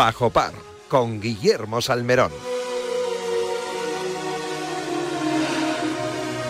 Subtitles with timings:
[0.00, 0.54] Bajo Par,
[0.88, 2.32] con Guillermo Salmerón.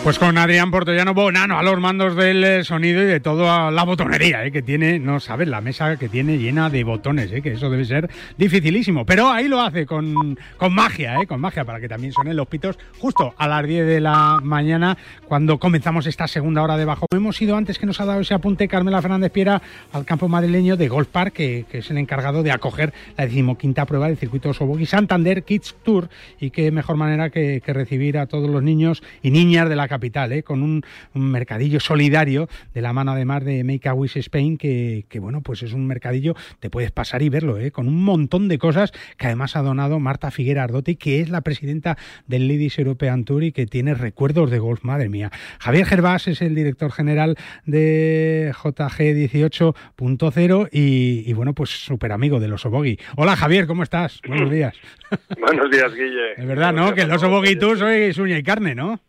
[0.03, 3.83] Pues con Adrián Portollano Bonano a los mandos del eh, sonido y de toda la
[3.83, 7.51] botonería eh, que tiene, no sabes, la mesa que tiene llena de botones, eh, que
[7.51, 9.05] eso debe ser dificilísimo.
[9.05, 12.47] Pero ahí lo hace con, con magia, eh, con magia, para que también suenen los
[12.47, 14.97] pitos justo a las 10 de la mañana
[15.27, 17.05] cuando comenzamos esta segunda hora de bajo.
[17.11, 19.61] Hemos ido antes que nos ha dado ese apunte Carmela Fernández Piera
[19.93, 24.07] al campo madrileño de Golf Park, que, es el encargado de acoger la decimoquinta prueba
[24.07, 26.09] del circuito Sobogi Santander Kids Tour.
[26.39, 29.90] Y qué mejor manera que, que recibir a todos los niños y niñas de la
[29.91, 30.41] capital, ¿eh?
[30.41, 30.81] con un,
[31.13, 35.73] mercadillo solidario de la mano además de Make a Wish Spain, que, bueno, pues es
[35.73, 37.71] un mercadillo, te puedes pasar y verlo, ¿eh?
[37.71, 41.41] con un montón de cosas que además ha donado Marta Figuera Ardotti, que es la
[41.41, 45.29] presidenta del Ladies European Tour y que tiene recuerdos de golf, madre mía.
[45.59, 48.97] Javier Gervás es el director general de JG
[49.33, 52.71] 18.0 y, y, bueno, pues súper amigo del Oso.
[53.17, 54.21] Hola Javier, ¿cómo estás?
[54.25, 54.73] Buenos días.
[55.39, 56.33] Buenos días, Guille.
[56.37, 56.93] Es verdad, ¿no?
[56.93, 59.01] Que el Oso tú sois uña y carne, ¿no?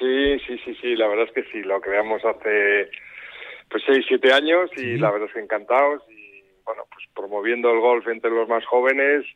[0.00, 2.88] Sí, sí, sí, sí, la verdad es que sí, lo creamos hace
[3.68, 7.80] pues seis, siete años y la verdad es que encantados y bueno, pues promoviendo el
[7.80, 9.26] golf entre los más jóvenes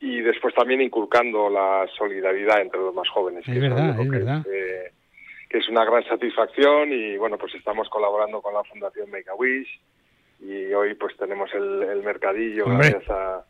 [0.00, 3.46] y después también inculcando la solidaridad entre los más jóvenes.
[3.46, 4.42] Es verdad, es, verdad.
[4.42, 9.34] Que, es una gran satisfacción y bueno, pues estamos colaborando con la Fundación Make a
[9.34, 9.68] Wish
[10.40, 13.44] y hoy pues tenemos el, mercadillo gracias a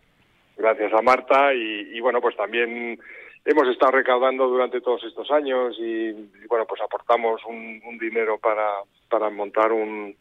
[0.57, 2.99] gracias a Marta y, y bueno, pues también
[3.45, 6.13] hemos estado recaudando durante todos estos años y,
[6.49, 8.69] bueno, pues aportamos un, dinero para,
[9.09, 10.15] para montar un,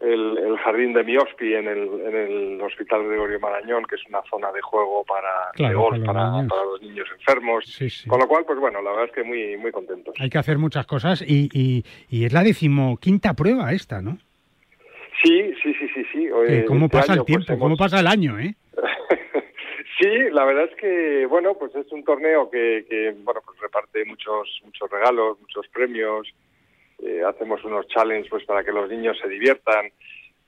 [0.00, 4.50] el, jardín de Miospi en el, en el Hospital Gregorio Marañón, que es una zona
[4.52, 7.64] de juego para, para, los niños enfermos.
[8.06, 10.14] Con lo cual, pues bueno, la verdad es que muy, muy contentos.
[10.18, 14.18] Hay que hacer muchas cosas y, y, y es la decimoquinta prueba esta, ¿no?
[15.22, 16.28] Sí, sí, sí, sí, sí.
[16.66, 17.58] ¿Cómo este pasa el pues, tiempo?
[17.58, 18.54] ¿Cómo pasa el año, eh?
[19.98, 24.04] Sí, la verdad es que, bueno, pues es un torneo que, que bueno, pues reparte
[24.04, 26.28] muchos, muchos regalos, muchos premios,
[26.98, 29.90] eh, hacemos unos challenges pues para que los niños se diviertan.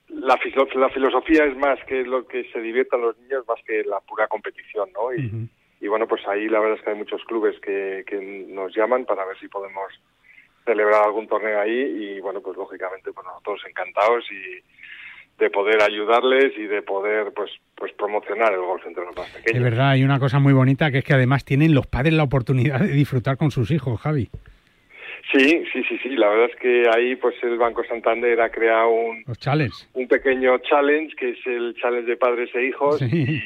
[0.09, 0.39] La,
[0.75, 4.27] la filosofía es más que lo que se diviertan los niños más que la pura
[4.29, 5.15] competición, ¿no?
[5.15, 5.49] Y,
[5.81, 8.17] y bueno, pues ahí la verdad es que hay muchos clubes que, que
[8.49, 9.93] nos llaman para ver si podemos
[10.65, 14.63] celebrar algún torneo ahí y bueno, pues lógicamente, pues nosotros encantados y
[15.39, 19.57] de poder ayudarles y de poder pues pues promocionar el golf entre los más pequeños.
[19.57, 22.25] Es verdad, hay una cosa muy bonita que es que además tienen los padres la
[22.25, 24.29] oportunidad de disfrutar con sus hijos, Javi.
[25.33, 26.09] Sí, sí, sí, sí.
[26.17, 29.25] La verdad es que ahí, pues, el Banco Santander ha creado un
[29.95, 33.43] un pequeño challenge que es el challenge de padres e hijos y,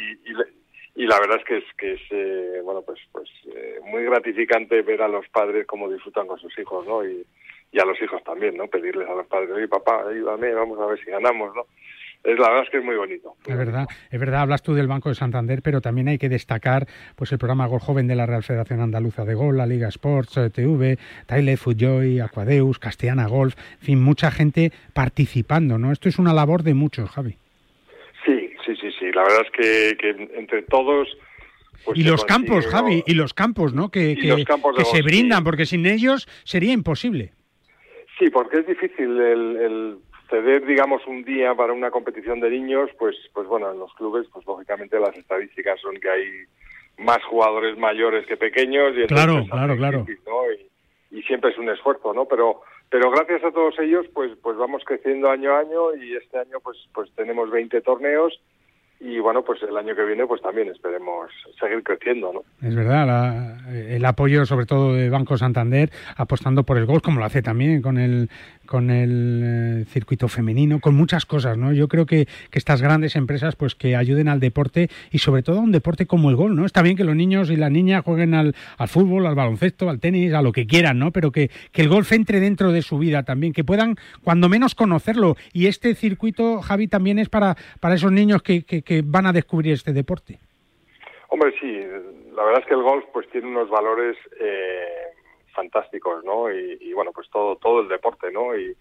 [0.94, 4.82] y, la verdad es que es que es eh, bueno, pues, pues eh, muy gratificante
[4.82, 7.04] ver a los padres cómo disfrutan con sus hijos, ¿no?
[7.04, 7.24] Y,
[7.72, 8.68] y a los hijos también, ¿no?
[8.68, 11.66] Pedirles a los padres, oye, papá, ayúdame, vamos a ver si ganamos, ¿no?
[12.24, 13.34] es la verdad es que es muy bonito.
[13.46, 16.86] Es verdad, es verdad, hablas tú del Banco de Santander, pero también hay que destacar
[17.16, 20.36] pues el programa Gol Joven de la Real Federación Andaluza de Gol, la Liga Sports,
[20.36, 25.90] eh, TV, Taile, Fujoy, Aquadeus, Castellana Golf, en fin, mucha gente participando, ¿no?
[25.90, 27.36] Esto es una labor de muchos, Javi.
[28.24, 31.08] Sí, sí, sí, sí, la verdad es que, entre todos...
[31.84, 33.90] Pues y los campos, Javi, y los campos, ¿no?
[33.90, 37.32] Que, que, se brindan, porque sin ellos sería imposible.
[38.18, 43.16] Sí, porque es difícil el, ceder, digamos, un día para una competición de niños, pues,
[43.34, 46.24] pues bueno, en los clubes, pues lógicamente las estadísticas son que hay
[46.98, 50.06] más jugadores mayores que pequeños y claro, claro, claro.
[51.10, 52.26] Y, y, siempre es un esfuerzo, ¿no?
[52.26, 56.38] Pero pero gracias a todos ellos, pues pues vamos creciendo año a año y este
[56.38, 58.40] año pues pues tenemos 20 torneos
[59.04, 62.44] y bueno, pues el año que viene pues también esperemos seguir creciendo, ¿no?
[62.66, 67.26] Es verdad, el apoyo sobre todo de Banco Santander apostando por el golf, como lo
[67.26, 68.30] hace también con el
[68.66, 71.72] con el eh, circuito femenino, con muchas cosas, ¿no?
[71.72, 75.58] Yo creo que, que, estas grandes empresas pues que ayuden al deporte y sobre todo
[75.58, 76.66] a un deporte como el golf, ¿no?
[76.66, 80.00] Está bien que los niños y las niñas jueguen al, al fútbol, al baloncesto, al
[80.00, 81.12] tenis, a lo que quieran, ¿no?
[81.12, 84.74] Pero que, que el golf entre dentro de su vida también, que puedan cuando menos
[84.74, 89.26] conocerlo y este circuito, Javi, también es para, para esos niños que, que que van
[89.26, 90.38] a descubrir este deporte.
[91.28, 91.80] Hombre, sí,
[92.36, 95.14] la verdad es que el golf pues tiene unos valores eh,
[95.52, 96.50] fantásticos, ¿no?
[96.50, 98.56] Y, bueno, pues todo todo el deporte, ¿no?
[98.56, 98.76] Y,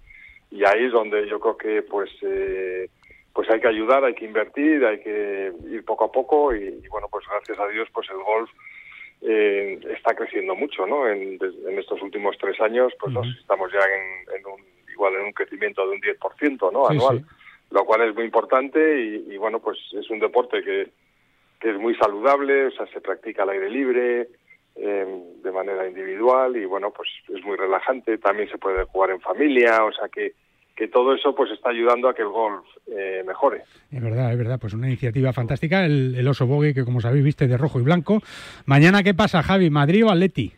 [0.66, 2.90] ahí es donde yo creo que pues eh,
[3.34, 7.08] pues hay que ayudar, hay que invertir, hay que ir poco a poco y, bueno,
[7.10, 8.50] pues gracias a Dios pues el golf
[9.22, 11.08] eh, está creciendo mucho, ¿no?
[11.08, 11.40] En,
[11.80, 13.80] estos últimos tres años pues estamos ya
[14.36, 16.88] en, un igual en un crecimiento de un 10%, ¿no?
[16.88, 17.26] Anual
[17.72, 20.90] lo cual es muy importante y, bueno, pues es un deporte que,
[21.60, 24.28] que, es muy saludable, o sea, se practica al aire libre,
[24.76, 25.06] eh,
[25.44, 29.84] de manera individual y bueno, pues es muy relajante, también se puede jugar en familia,
[29.84, 30.34] o sea que,
[30.76, 33.64] que todo eso pues está ayudando a que el golf eh, mejore.
[33.92, 37.48] Es verdad, es verdad, pues una iniciativa fantástica, el, oso bogue que como sabéis viste
[37.48, 38.22] de rojo y blanco.
[38.66, 40.52] Mañana qué pasa, Javi, Madrid o Atleti?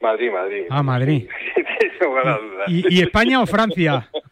[0.00, 0.64] Madrid, Madrid.
[0.70, 1.28] Ah, Madrid.
[2.68, 4.08] ¿Y, ¿Y, España o Francia?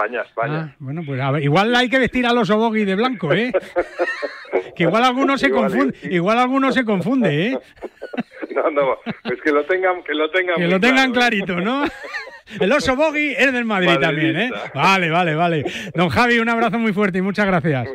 [0.00, 0.70] España, España.
[0.70, 3.52] Ah, bueno, pues igual hay que vestir al oso bogue de blanco, ¿eh?
[4.76, 7.58] que igual alguno se confunde, igual alguno se confunde, ¿eh?
[8.54, 11.12] no, no, pues que lo tengan, que lo tengan, que lo tengan ¿eh?
[11.12, 11.84] clarito, ¿no?
[12.60, 14.50] El oso Boggy es del Madrid también, ¿eh?
[14.74, 15.64] Vale, vale, vale.
[15.94, 17.88] Don Javi, un abrazo muy fuerte y muchas gracias.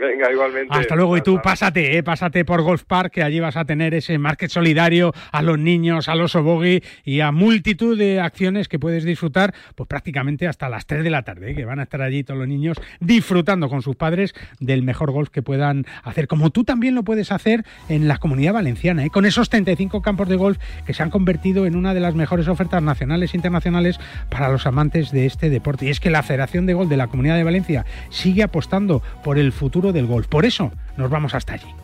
[0.00, 0.74] Venga, igualmente.
[0.74, 1.14] Hasta luego.
[1.18, 4.48] Y tú pásate, eh, pásate por Golf Park, que allí vas a tener ese market
[4.48, 9.52] solidario a los niños, al oso bogey y a multitud de acciones que puedes disfrutar,
[9.74, 12.40] pues prácticamente hasta las 3 de la tarde, eh, que van a estar allí todos
[12.40, 16.28] los niños disfrutando con sus padres del mejor golf que puedan hacer.
[16.28, 20.30] Como tú también lo puedes hacer en la comunidad valenciana, eh, con esos 35 campos
[20.30, 20.56] de golf
[20.86, 24.00] que se han convertido en una de las mejores ofertas nacionales e internacionales
[24.30, 25.84] para los amantes de este deporte.
[25.84, 29.38] Y es que la Federación de Golf de la Comunidad de Valencia sigue apostando por
[29.38, 30.26] el futuro del golf.
[30.28, 31.74] Por eso nos vamos hasta allí.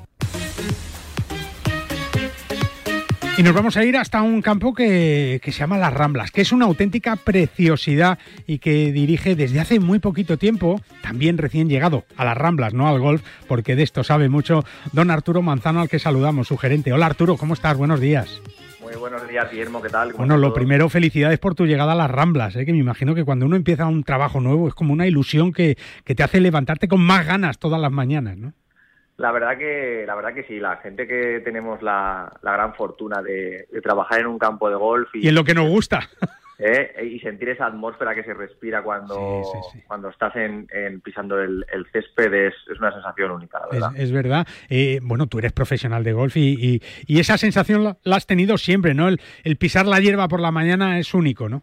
[3.38, 6.52] Y nos vamos a ir hasta un campo que, se llama Las Ramblas, que es
[6.52, 12.24] una auténtica preciosidad y que dirige desde hace muy poquito tiempo, también recién llegado a
[12.24, 15.98] Las Ramblas, no al golf, porque de esto sabe mucho don Arturo Manzano, al que
[15.98, 16.94] saludamos, su gerente.
[16.94, 17.76] Hola Arturo, ¿cómo estás?
[17.76, 18.40] Buenos días.
[18.86, 20.12] Muy buenos días, Guillermo, ¿qué tal?
[20.12, 22.64] Bueno, lo primero, felicidades por tu llegada a las Ramblas, ¿eh?
[22.64, 25.76] que me imagino que cuando uno empieza un trabajo nuevo es como una ilusión que,
[26.04, 28.52] que te hace levantarte con más ganas todas las mañanas, ¿no?
[29.16, 33.66] La verdad que, la verdad que sí, la gente que tenemos la, gran fortuna de,
[33.82, 36.08] trabajar en un campo de golf y, y en lo que nos gusta.
[36.58, 37.10] ¿Eh?
[37.12, 39.42] y sentir esa atmósfera que se respira cuando,
[39.86, 40.66] cuando estás en,
[41.02, 43.90] pisando el, césped es, una sensación única, la verdad.
[43.96, 44.46] Es, verdad.
[44.68, 48.94] Eh, bueno, tú eres profesional de golf y, y, esa sensación la, has tenido siempre,
[48.94, 49.08] ¿no?
[49.08, 51.62] El, el pisar la hierba por la mañana es único, ¿no?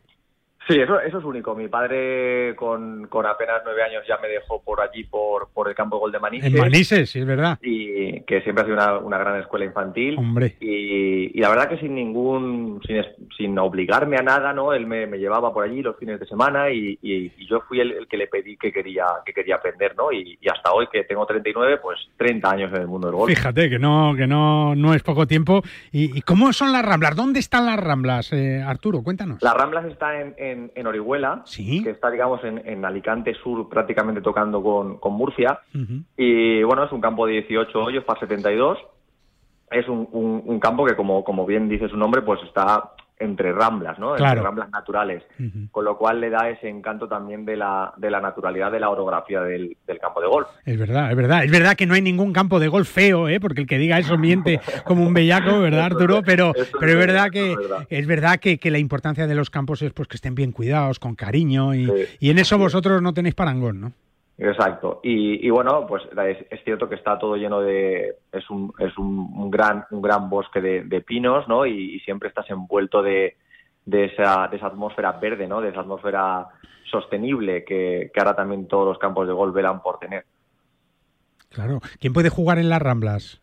[0.68, 1.56] Sí, eso, eso es único.
[1.56, 5.76] Mi padre con, con apenas nueve años ya me dejó por allí, por, por el
[5.76, 6.54] campo de gol de Manises.
[6.54, 7.58] En Manises, sí, es verdad.
[7.62, 10.18] Y que siempre ha sido una, una gran escuela infantil.
[10.18, 10.56] Hombre.
[10.62, 13.04] Y, y, la verdad que sin ningún, sin,
[13.36, 14.74] sin obligarme a nada, ¿no?
[14.74, 18.08] Él me, me llevaba por allí los fines de semana y, y, yo fui el,
[18.08, 20.14] que le pedí que quería, que quería aprender, ¿no?
[20.14, 23.30] Y, hasta hoy, que tengo 39, pues 30 años en el mundo del golf.
[23.30, 25.62] Fíjate que no, que no, no es poco tiempo.
[25.92, 27.16] ¿Y, cómo son las Ramblas?
[27.16, 29.04] ¿Dónde están las Ramblas, eh, Arturo?
[29.04, 29.42] Cuéntanos.
[29.42, 30.53] Las Ramblas están en en,
[30.86, 35.60] Orihuela, que está, digamos, en, Alicante Sur, prácticamente tocando con, Murcia.
[36.18, 38.80] Y bueno, es un campo de 18 hoyos para 72.
[39.72, 44.00] Es un, un, campo que, como, como bien dice su nombre, pues está entre ramblas,
[44.00, 44.18] ¿no?
[44.18, 45.24] Entre ramblas naturales,
[45.72, 48.90] con lo cual le da ese encanto también de la, de la naturalidad de la
[48.90, 50.48] orografía del, campo de golf.
[50.66, 53.40] Es verdad, es verdad, es verdad que no hay ningún campo de golf feo, ¿eh?
[53.40, 56.22] Porque el que diga eso miente como un bellaco, ¿verdad, Arturo?
[56.26, 57.56] Pero, pero es verdad que
[57.90, 61.14] es verdad que, la importancia de los campos es pues que estén bien cuidados, con
[61.14, 63.94] cariño y, y en eso vosotros no tenéis parangón, ¿no?
[64.38, 65.00] Exacto.
[65.04, 66.04] Y, bueno, pues
[66.50, 68.16] es, cierto que está todo lleno de...
[68.32, 71.66] es un, es un, gran, un gran bosque de, pinos, ¿no?
[71.66, 73.38] Y, siempre estás envuelto de,
[73.86, 75.62] de, esa, de esa atmósfera verde, ¿no?
[75.62, 76.48] De esa atmósfera
[76.90, 80.26] sostenible que, que ahora también todos los campos de golf velan por tener.
[81.50, 81.80] Claro.
[82.00, 83.43] ¿Quién puede jugar en las Ramblas?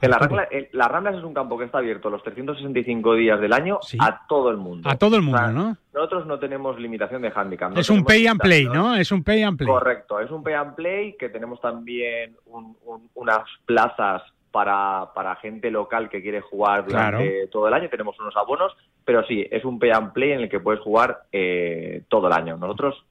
[0.00, 4.26] En la, Ramblas es un campo que está abierto los 365 días del año a
[4.26, 4.88] todo el mundo.
[4.88, 5.76] A todo el mundo, ¿no?
[5.92, 7.76] Nosotros no tenemos limitación de handicap.
[7.76, 8.94] es un pay and play, ¿no?
[8.94, 9.68] Es un pay and play.
[9.68, 12.36] Correcto, es un pay and play que tenemos también
[13.14, 17.88] unas plazas para, para gente local que quiere jugar durante todo el año.
[17.88, 21.24] Tenemos unos abonos, pero sí, es un pay and play en el que puedes jugar
[21.32, 22.56] eh, todo el año.
[22.56, 23.04] Nosotros,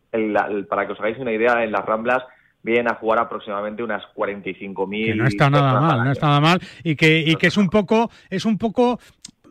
[0.69, 2.23] para que os hagáis una idea, en las Ramblas
[2.71, 5.15] vienen a jugar aproximadamente unas 45.000.
[5.15, 8.11] no está nada mal, no está nada mal y que y que es un poco
[8.29, 8.99] es un poco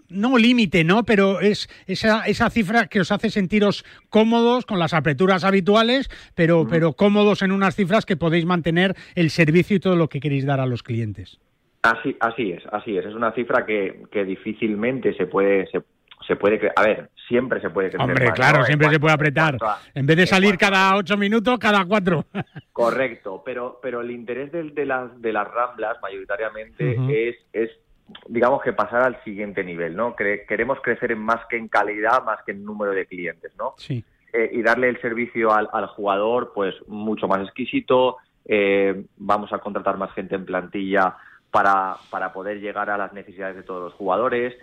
[0.09, 1.05] no límite, ¿no?
[1.05, 6.67] Pero es esa, esa cifra que os hace sentiros cómodos con las aperturas habituales, pero,
[6.69, 10.47] pero cómodos en unas cifras que podéis mantener el servicio y todo lo que queréis
[10.47, 11.41] dar a los clientes.
[11.83, 13.07] Así, así es, así es.
[13.07, 15.83] Es una cifra que, que difícilmente se puede, se,
[16.27, 18.09] se puede, a ver, siempre se puede crecer.
[18.09, 19.57] Hombre, claro, siempre se puede apretar.
[19.95, 22.25] en vez de salir cada ocho minutos, cada cuatro.
[22.73, 27.71] Correcto, pero, pero el interés de, de, las, de las ramblas mayoritariamente es, es,
[28.29, 30.15] digamos que pasar al siguiente nivel, ¿no?
[30.15, 33.75] queremos crecer en más que en calidad, más que en número de clientes, ¿no?
[33.77, 34.05] Sí.
[34.33, 38.19] Eh, y darle el servicio al, al, jugador, pues mucho más exquisito.
[38.45, 41.17] Eh, vamos a contratar más gente en plantilla
[41.51, 44.55] para, para poder llegar a las necesidades de todos los jugadores.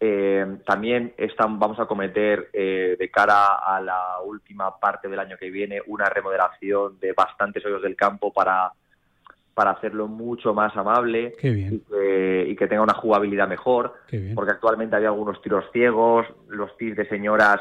[0.00, 5.36] Eh, también están, vamos a cometer eh, de cara a la última parte del año
[5.36, 8.70] que viene una remodelación de bastantes hoyos del campo para,
[9.54, 13.94] para hacerlo mucho más amable Y, que, tenga una jugabilidad mejor,
[14.34, 17.60] porque actualmente hay algunos tiros ciegos, los tiros de señoras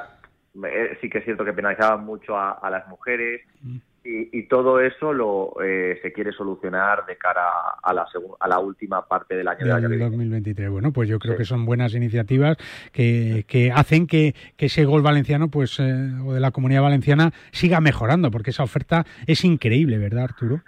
[0.65, 3.77] eh, sí que es cierto que penalizaban mucho a, las mujeres mm.
[4.07, 7.43] Y, todo eso lo eh, se quiere solucionar de cara
[7.81, 8.07] a la,
[8.39, 10.69] a la última parte del año, de 2023.
[10.69, 12.57] Bueno, pues yo creo que son buenas iniciativas
[12.93, 17.33] que, que hacen que, que, ese gol valenciano pues eh, o de la comunidad valenciana
[17.51, 20.61] siga mejorando, porque esa oferta es increíble, ¿verdad, Arturo?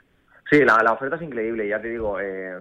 [0.50, 2.58] Sí, la, oferta es increíble, ya te digo, eh,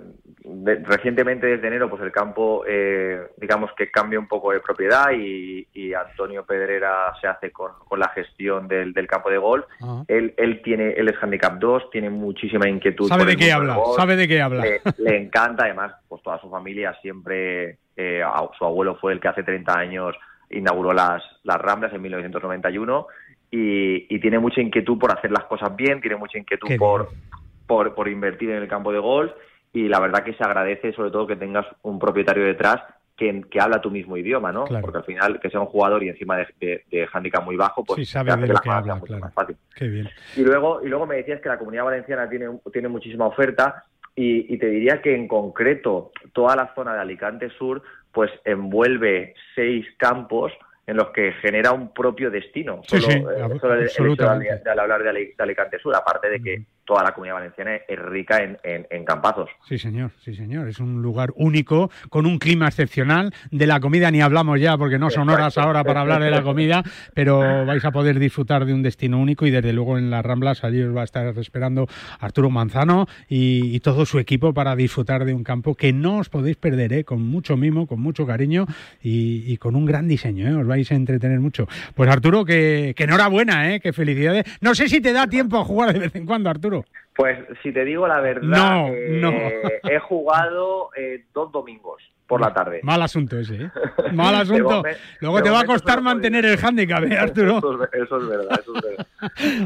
[0.83, 5.67] recientemente desde enero pues el campo eh, digamos que cambia un poco de propiedad y,
[5.95, 9.65] Antonio Pedrera se hace con, la gestión del, campo de golf.
[9.81, 10.05] Ah.
[10.07, 13.09] Él, él, tiene, él es handicap 2, tiene muchísima inquietud.
[13.09, 14.65] Sabe de qué habla, sabe de qué habla.
[14.99, 18.23] Le, encanta, además, pues toda su familia siempre, eh,
[18.59, 20.15] su abuelo fue el que hace 30 años
[20.51, 23.07] inauguró las, las Ramblas en 1991
[23.51, 27.09] y, y, tiene mucha inquietud por hacer las cosas bien, tiene mucha inquietud por,
[27.69, 29.31] por, por invertir en el campo de golf
[29.73, 32.83] y la verdad que se agradece sobre todo que tengas un propietario detrás
[33.17, 34.65] que, que habla tu mismo idioma, ¿no?
[34.65, 37.99] Porque al final que sea un jugador y encima de, de, handicap muy bajo, pues
[37.99, 39.57] sí, sabe de lo que habla, mucho más fácil.
[39.75, 40.09] Qué bien.
[40.37, 43.85] Y luego, y luego me decías que la comunidad valenciana tiene, tiene muchísima oferta
[44.15, 47.83] y, y te diría que en concreto toda la zona de Alicante Sur
[48.13, 50.53] pues envuelve seis campos
[50.89, 52.81] en los que genera un propio destino.
[52.87, 57.77] Solo, sí, eh, al hablar de, Alicante Sur, aparte de que toda la comunidad valenciana
[57.87, 59.51] es rica en, en, campazos.
[59.69, 60.67] Sí, señor, sí, señor.
[60.67, 63.35] Es un lugar único, con un clima excepcional.
[63.51, 66.43] De la comida ni hablamos ya, porque no son horas ahora para hablar de la
[66.43, 70.25] comida, pero vais a poder disfrutar de un destino único y desde luego en las
[70.25, 71.87] Ramblas allí os va a estar esperando
[72.19, 76.57] Arturo Manzano y, todo su equipo para disfrutar de un campo que no os podéis
[76.57, 77.05] perder, ¿eh?
[77.05, 78.67] con mucho mimo, con mucho cariño
[79.01, 80.49] y, con un gran diseño.
[80.49, 80.55] ¿eh?
[80.55, 81.67] Os vais a entretener mucho.
[81.95, 83.81] Pues Arturo, que, que enhorabuena, ¿eh?
[83.81, 84.45] que felicidades.
[84.61, 86.85] No sé si te da tiempo a jugar de vez en cuando, Arturo.
[87.15, 92.81] Pues si te digo la verdad, eh, he jugado eh, dos domingos por la tarde.
[92.83, 93.71] Mal asunto ese, ¿eh?
[94.13, 94.83] Mal asunto.
[95.21, 97.59] Luego te va a costar mantener el handicap, ¿eh, Arturo?
[97.59, 99.07] Eso es, verdad, eso es verdad.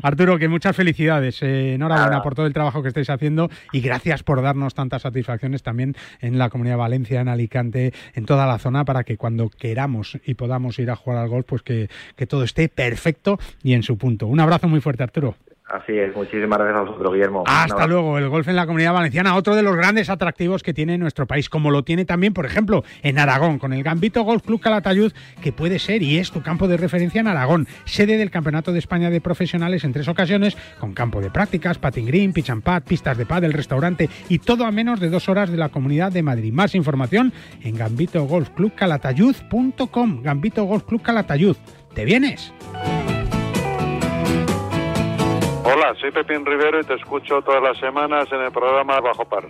[0.02, 1.42] Arturo, que muchas felicidades.
[1.42, 5.96] enhorabuena por todo el trabajo que estáis haciendo y gracias por darnos tantas satisfacciones también
[6.20, 10.18] en la Comunidad de Valencia, en Alicante, en toda la zona, para que cuando queramos
[10.24, 13.82] y podamos ir a jugar al golf, pues que, que todo esté perfecto y en
[13.82, 14.28] su punto.
[14.28, 15.34] Un abrazo muy fuerte, Arturo.
[15.72, 17.44] Así es, muchísimas gracias a vosotros, Guillermo.
[17.46, 18.18] Hasta luego.
[18.18, 21.48] El golf en la comunidad valenciana, otro de los grandes atractivos que tiene nuestro país,
[21.48, 25.50] como lo tiene también, por ejemplo, en Aragón, con el Gambito Golf Club Calatayud, que
[25.50, 29.08] puede ser y es tu campo de referencia en Aragón, sede del Campeonato de España
[29.08, 33.16] de Profesionales en tres ocasiones, con campo de prácticas, patin green, pitch and pad, pistas
[33.16, 36.52] de pádel, restaurante y todo a menos de dos horas de la Comunidad de Madrid.
[36.52, 40.22] Más información en gambitogolfclubcalatayud.com.
[40.22, 41.56] Gambito Golf Club Calatayud.
[41.94, 42.52] ¿Te vienes?
[45.64, 49.48] Hola, soy Pepín Rivero y te escucho todas las semanas en el programa Bajo Par.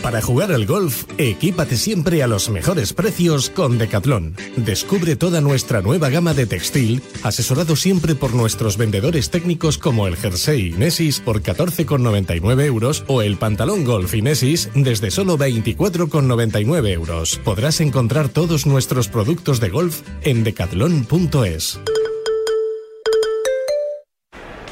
[0.00, 4.34] Para jugar al golf, equípate siempre a los mejores precios con Decathlon.
[4.56, 10.16] Descubre toda nuestra nueva gama de textil, asesorado siempre por nuestros vendedores técnicos como el
[10.16, 17.38] jersey Inesis por 14,99 euros o el pantalón golf Inesis desde solo 24,99 euros.
[17.44, 21.80] Podrás encontrar todos nuestros productos de golf en decathlon.es.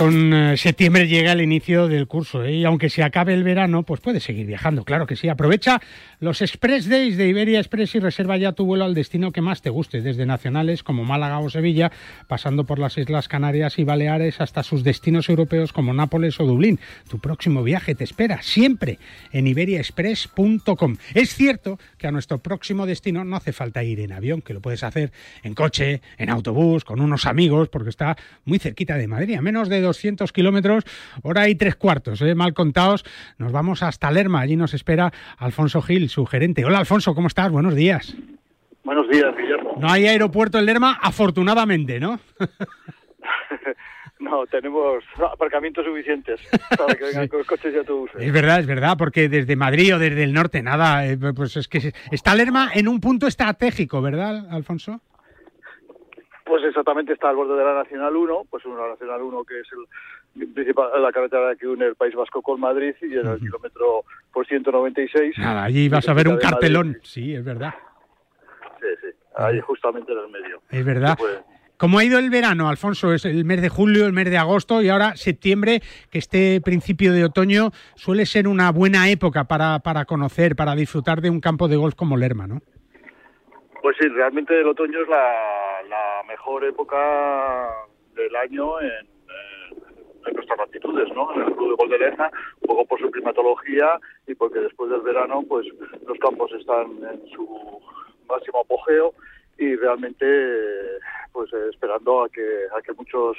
[0.00, 2.54] Con eh, septiembre llega el inicio del curso, ¿eh?
[2.54, 5.28] y aunque se acabe el verano, pues puedes seguir viajando, claro que sí.
[5.28, 5.78] Aprovecha
[6.20, 9.60] los Express Days de Iberia Express y reserva ya tu vuelo al destino que más
[9.60, 11.92] te guste, desde nacionales como Málaga o Sevilla,
[12.28, 16.80] pasando por las Islas Canarias y Baleares hasta sus destinos europeos como Nápoles o Dublín.
[17.10, 18.98] Tu próximo viaje te espera siempre
[19.32, 20.96] en iberiaexpress.com.
[21.12, 24.62] Es cierto que a nuestro próximo destino no hace falta ir en avión, que lo
[24.62, 29.34] puedes hacer en coche, en autobús, con unos amigos, porque está muy cerquita de Madrid,
[29.34, 30.84] a menos de 200 kilómetros,
[31.22, 32.34] hora y tres cuartos, ¿eh?
[32.36, 33.04] mal contados.
[33.38, 36.64] Nos vamos hasta Lerma, allí nos espera Alfonso Gil, su gerente.
[36.64, 37.50] Hola Alfonso, ¿cómo estás?
[37.50, 38.16] Buenos días.
[38.84, 39.76] Buenos días, Guillermo.
[39.78, 42.20] No hay aeropuerto en Lerma, afortunadamente, ¿no?
[44.20, 46.40] no, tenemos aparcamientos suficientes
[46.78, 48.22] para que vengan con coches y autobuses.
[48.22, 51.66] Es verdad, es verdad, porque desde Madrid o desde el norte, nada, eh, pues es
[51.66, 55.00] que está Lerma en un punto estratégico, ¿verdad, Alfonso?
[56.50, 59.68] Pues exactamente está al borde de la Nacional 1, pues una Nacional 1 que es
[60.34, 64.02] el principal, la carretera que une el País Vasco con Madrid y en el kilómetro
[64.32, 65.38] por 196.
[65.38, 67.72] Nada, allí vas a ver un cartelón, sí, es verdad.
[68.80, 70.60] Sí, sí, ahí justamente en el medio.
[70.70, 71.16] Es verdad.
[71.76, 73.14] ¿Cómo ha ido el verano, Alfonso?
[73.14, 77.12] Es el mes de julio, el mes de agosto y ahora septiembre, que este principio
[77.12, 81.68] de otoño suele ser una buena época para, para conocer, para disfrutar de un campo
[81.68, 82.60] de golf como Lerma, ¿no?
[83.82, 87.68] Pues sí, realmente el otoño es la, mejor época
[88.14, 89.06] del año en,
[90.26, 91.34] en, nuestras latitudes, ¿no?
[91.34, 94.90] En el Club de Gol de Lerma, un poco por su climatología y porque después
[94.90, 95.66] del verano, pues
[96.06, 97.80] los campos están en su
[98.28, 99.12] máximo apogeo
[99.58, 100.26] y realmente,
[101.32, 103.36] pues esperando a que a que muchos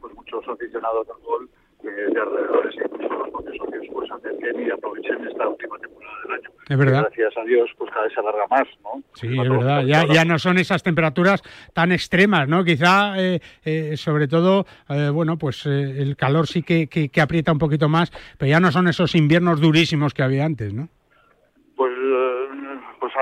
[0.00, 1.48] pues muchos aficionados al gol
[1.86, 6.32] eh, de alrededores incluso los propios socios pues acerquen y aprovechen esta última temporada del
[6.32, 6.50] año.
[6.68, 7.00] Es verdad.
[7.02, 9.02] gracias a Dios, pues cada vez se alarga más, ¿no?
[9.14, 9.82] Sí, es verdad.
[9.84, 12.64] Ya, ya no son esas temperaturas tan extremas, ¿no?
[12.64, 17.20] Quizá, eh, eh, sobre todo, eh, bueno, pues eh, el calor sí que, que, que,
[17.20, 20.88] aprieta un poquito más, pero ya no son esos inviernos durísimos que había antes, ¿no?
[21.76, 22.48] Pues, eh,
[22.98, 23.12] pues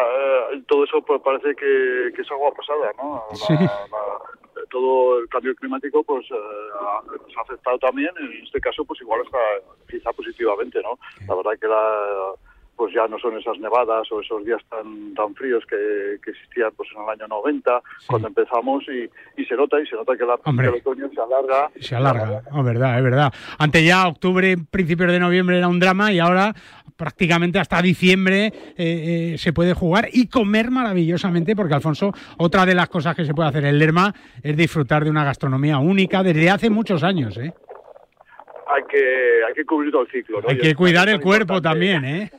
[0.66, 3.24] todo eso pues, parece que, que, es agua pasada, ¿no?
[3.30, 3.52] La, sí.
[3.54, 4.33] la,
[4.70, 6.34] todo el cambio climático pues eh,
[7.08, 9.38] nos ha afectado también en este caso pues igual está
[9.88, 12.34] quizá positivamente no la verdad que la,
[12.76, 16.70] pues ya no son esas nevadas o esos días tan tan fríos que, que existían
[16.76, 19.08] pues en el año 90 cuando empezamos y,
[19.40, 22.42] y se nota y se nota que, la, que el otoño se alarga Se alarga,
[22.46, 23.34] es verdad, es verdad.
[23.58, 26.54] Antes ya octubre, principios de noviembre era un drama y ahora
[26.96, 32.74] prácticamente hasta diciembre eh, eh, se puede jugar y comer maravillosamente porque Alfonso, otra de
[32.74, 36.50] las cosas que se puede hacer en Lerma es disfrutar de una gastronomía única desde
[36.50, 37.52] hace muchos años, ¿eh?
[38.66, 40.48] hay que hay que cubrir todo el ciclo ¿no?
[40.48, 42.30] Hay que cuidar el cuerpo importante, también, ¿eh?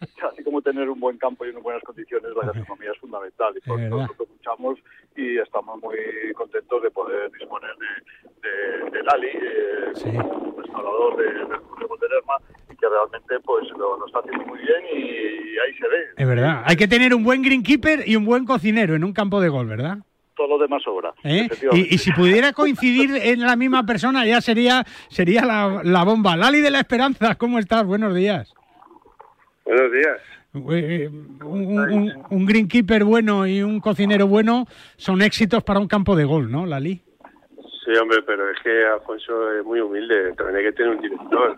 [0.32, 3.60] así como tener un buen campo y unas buenas condiciones la gastronomía es fundamental y
[3.60, 4.78] por eso nosotros luchamos
[5.16, 5.96] y estamos muy
[6.34, 11.38] contentos de poder disponer de, de, de Lali eh, como restaurador de, del
[12.00, 12.36] de Lerma
[12.70, 16.04] y que realmente pues lo, lo está haciendo muy bien y, y ahí se ve
[16.16, 16.62] Es verdad.
[16.64, 19.68] Hay que tener un buen greenkeeper y un buen cocinero en un campo de golf,
[19.68, 19.98] ¿verdad?
[20.34, 21.46] todo lo demás sobra ¿Eh?
[21.74, 26.36] y si pudiera coincidir en la misma persona ya sería sería la, la bomba.
[26.36, 27.84] Lali de la Esperanza, ¿cómo estás?
[27.84, 28.52] Buenos días.
[29.64, 30.18] Buenos días.
[30.72, 31.08] Eh,
[31.44, 36.50] un, un- greenkeeper bueno y un cocinero bueno son éxitos para un campo de golf,
[36.50, 37.00] ¿no, Lali?
[37.84, 40.32] Sí, hombre, pero es que Alfonso es muy humilde.
[40.36, 41.56] También hay que tener un director.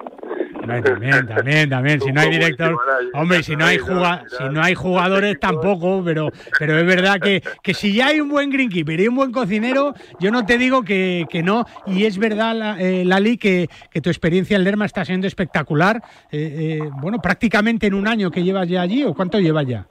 [0.83, 2.01] También, también, también.
[2.01, 2.79] Si no hay director,
[3.13, 7.43] hombre, si no hay juga- si no hay jugadores tampoco, pero pero es verdad que,
[7.63, 10.83] que si ya hay un buen greenkeeper y un buen cocinero, yo no te digo
[10.83, 11.67] que, que no.
[11.87, 16.01] Y es verdad, la- eh, Lali, que, que tu experiencia en Lerma está siendo espectacular.
[16.33, 19.87] Eh, eh, bueno, prácticamente en un año que llevas ya allí, ¿o cuánto llevas ya?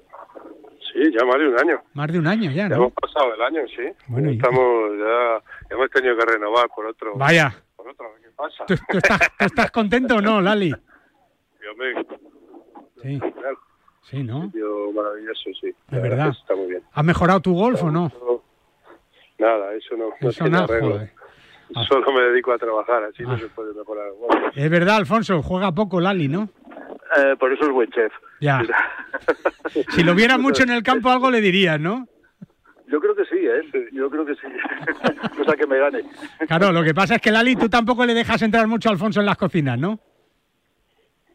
[1.03, 1.81] Sí, ya más de un año.
[1.93, 2.75] Más de un año ya, Ya ¿no?
[2.75, 3.83] hemos pasado el año, sí.
[4.07, 4.63] Bueno, Estamos
[4.97, 7.13] ya, hemos tenido que renovar por otro.
[7.17, 7.53] Vaya.
[7.75, 8.65] Por otro, ¿qué pasa?
[8.65, 10.69] ¿Tú, tú estás, tú estás contento o no, Lali?
[10.71, 12.05] Sí, hombre,
[13.01, 13.19] Sí,
[14.03, 14.43] sí, ¿no?
[14.43, 15.67] sitio maravilloso, sí.
[15.91, 16.31] Es verdad.
[16.31, 16.83] que Está muy bien.
[16.93, 18.09] ¿Has mejorado tu golf o no?
[19.39, 20.67] Nada, eso no, no Eso nada.
[21.75, 21.83] Ah.
[21.89, 24.11] Solo me dedico a trabajar, así no se puede mejorar.
[24.19, 26.47] Bueno, Es verdad, Alfonso, juega poco Lali, ¿no?
[27.17, 28.61] Eh, por eso es buen chef Ya.
[29.89, 32.07] Si lo viera mucho en el campo, algo le dirías, ¿no?
[32.87, 33.89] yo creo que sí ¿eh?
[33.91, 34.41] yo creo que sí
[35.37, 36.03] cosa que me gane
[36.47, 39.19] Claro, lo que pasa es que Lali, tú tampoco le dejas entrar mucho a Alfonso
[39.19, 39.99] en las cocinas, ¿no?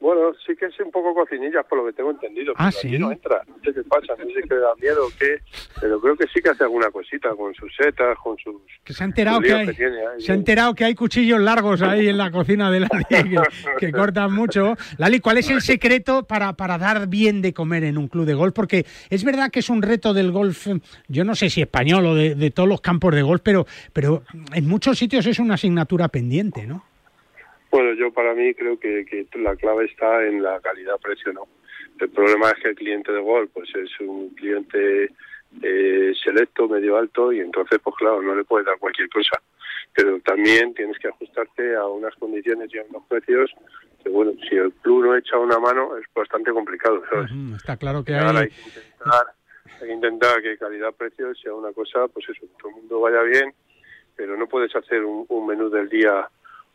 [0.08, 2.54] Bueno, sí que es un poco cocinillas por lo que tengo entendido.
[2.56, 2.98] Ah, pero aquí ¿sí?
[2.98, 3.42] no entra.
[3.46, 5.36] No sé qué pasa, no sé qué le da miedo o qué.
[5.82, 8.54] Pero creo que sí que hace alguna cosita con sus setas, con sus.
[8.84, 10.20] Que se ha enterado que hay, ahí.
[10.20, 13.36] se ha enterado que hay cuchillos largos ahí en la cocina de Lali que,
[13.78, 14.76] que cortan mucho.
[14.96, 18.32] Lali, ¿cuál es el secreto para, para dar bien de comer en un club de
[18.32, 18.54] golf?
[18.54, 20.68] Porque es verdad que es un reto del golf,
[21.08, 24.22] yo no sé si español o de, de todos los campos de golf, pero, pero
[24.54, 26.82] en muchos sitios es una asignatura pendiente, ¿no?
[27.70, 31.46] Bueno, yo para mí creo que, que la clave está en la calidad-precio, ¿no?
[32.00, 35.10] El problema es que el cliente de golf pues es un cliente
[35.62, 39.40] eh, selecto, medio alto, y entonces, pues claro, no le puedes dar cualquier cosa.
[39.94, 43.50] Pero también tienes que ajustarte a unas condiciones y a unos precios
[44.02, 47.30] que, bueno, si el club no echa una mano es bastante complicado, ¿sabes?
[47.32, 48.48] Mm, Está claro que Ahora hay hay...
[48.50, 49.26] que intentar,
[49.80, 53.22] hay que intentar que calidad-precio sea una cosa, pues eso, que todo el mundo vaya
[53.22, 53.52] bien,
[54.14, 56.28] pero no puedes hacer un, un menú del día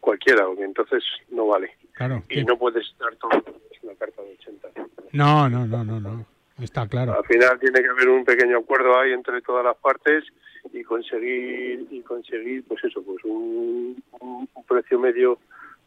[0.03, 1.77] cualquiera, porque entonces no vale.
[1.93, 2.23] Claro.
[2.29, 3.31] Y no puedes dar todo
[3.71, 4.67] es una carta de 80.
[5.13, 6.25] No, no, no, no, no.
[6.61, 7.17] Está claro.
[7.17, 10.23] Al final tiene que haber un pequeño acuerdo ahí entre todas las partes
[10.71, 15.37] y conseguir y conseguir pues eso pues un, un- precio medio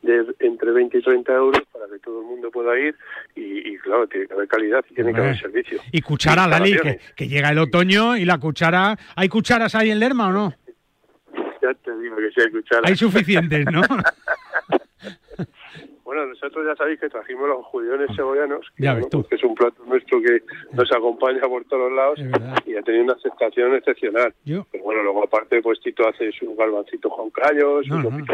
[0.02, 2.94] de entre 20 y 30 euros para que todo el mundo pueda ir
[3.34, 6.76] y, y, claro tiene que haber calidad y tiene que haber servicio Y cuchara, Lali,
[7.16, 8.96] que llega el otoño y la cuchara...
[9.16, 10.54] ¿Hay cucharas ahí en Lerma o no?
[11.68, 13.82] Ya te digo que sí hay Hay suficientes, ¿no?
[16.04, 19.18] bueno nosotros ya sabéis que trajimos los judiones cebollanos que, Ya bueno, ves tú.
[19.22, 22.20] pues, que es un plato nuestro que nos acompaña por todos lados
[22.64, 26.54] y ha tenido una aceptación excepcional Yo- pero bueno luego aparte pues Tito hace su
[26.54, 28.24] garbancito con callos No, no.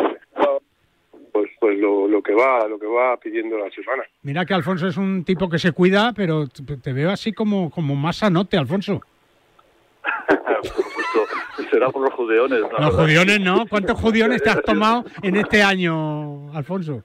[1.32, 4.86] pues pues lo, lo que va lo que va pidiendo la Susana Mira que Alfonso
[4.86, 8.56] es un tipo que se cuida, pero te te veo así como, como más sanote,
[8.58, 9.00] Alfonso.
[10.28, 11.20] por supuesto
[11.70, 12.78] será por los judeones ¿no?
[12.78, 13.66] Los judiones, ¿no?
[13.66, 17.04] ¿Cuántos judiones te has tomado en este año, Alfonso?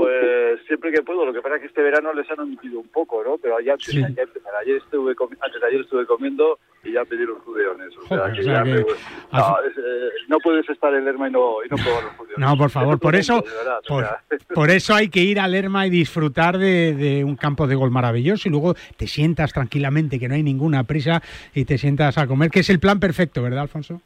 [0.00, 2.88] Pues siempre que puedo, lo que pasa es que este verano les han omitido un
[2.88, 3.36] poco, ¿no?
[3.38, 4.00] Pero ya, Sí.
[4.00, 4.54] ya empezar.
[4.60, 7.96] Ayer estuve antes de ayer estuve comiendo y ya pedí los judeones.
[7.96, 11.04] O sea, que o sea ya que- me- no, es, eh, no puedes estar en
[11.04, 12.38] Lerma y no, y no probar los judeones.
[12.38, 13.80] No, por favor, por eso, verdad,
[14.54, 17.90] por, eso hay que ir a Lerma y disfrutar de, de un campo de gol
[17.90, 21.22] maravilloso y luego te sientas tranquilamente, que no hay ninguna prisa
[21.54, 24.00] y te sientas a comer, que es el plan perfecto, ¿verdad, Alfonso?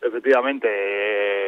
[0.00, 1.47] Efectivamente, eh,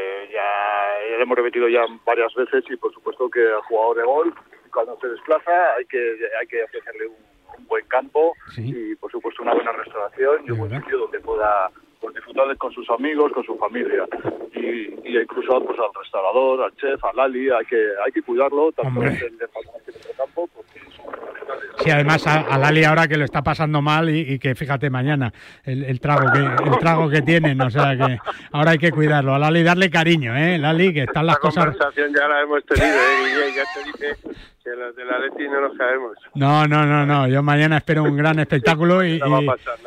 [1.20, 4.34] lo hemos repetido ya varias veces y por supuesto que al jugador de gol,
[4.72, 7.14] cuando se desplaza, hay que, hay que ofrecerle un,
[7.58, 11.70] un buen campo y por supuesto una buena restauración y un buen sitio donde pueda
[12.00, 14.06] pues, disfrutar con sus amigos, con su familia.
[14.54, 18.72] Y, y incluso pues, al restaurador, al chef, al Lali, hay que, hay que cuidarlo
[18.72, 19.12] tanto Hombre.
[19.18, 20.48] en el campo
[21.82, 25.32] Sí, además a, Lali ahora que lo está pasando mal y, que fíjate mañana
[25.64, 28.18] el, trago que el trago que tienen, o sea que
[28.52, 29.34] ahora hay que cuidarlo.
[29.34, 30.58] A Lali darle cariño, ¿eh?
[30.58, 31.64] Lali, que están las la cosas...
[31.64, 33.52] conversación ya la hemos tenido, ¿eh?
[33.56, 34.38] ya te dije
[34.70, 36.16] que los de la Leti no nos caemos.
[36.34, 37.26] No, no, no, no.
[37.26, 39.20] Yo mañana espero un gran espectáculo y,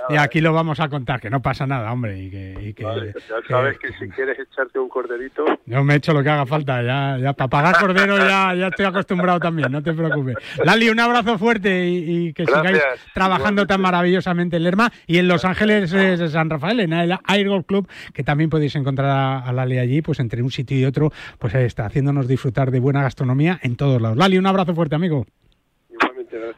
[0.09, 0.41] y, aquí ¿eh?
[0.41, 2.19] lo vamos a contar, que no pasa nada, hombre.
[2.19, 5.45] Y que, ya sabes que, si quieres echarte un corderito.
[5.65, 8.85] Yo me echo lo que haga falta, ya, ya para pagar cordero ya, ya estoy
[8.85, 10.35] acostumbrado también, no te preocupes.
[10.63, 12.79] Lali, un abrazo fuerte y, que sigáis
[13.13, 17.49] trabajando tan maravillosamente en Lerma y en Los Ángeles de San Rafael, en el Air
[17.49, 21.11] Golf Club, que también podéis encontrar a, Lali allí, pues entre un sitio y otro,
[21.39, 24.17] pues está haciéndonos disfrutar de buena gastronomía en todos lados.
[24.17, 25.25] Lali, un abrazo fuerte, amigo.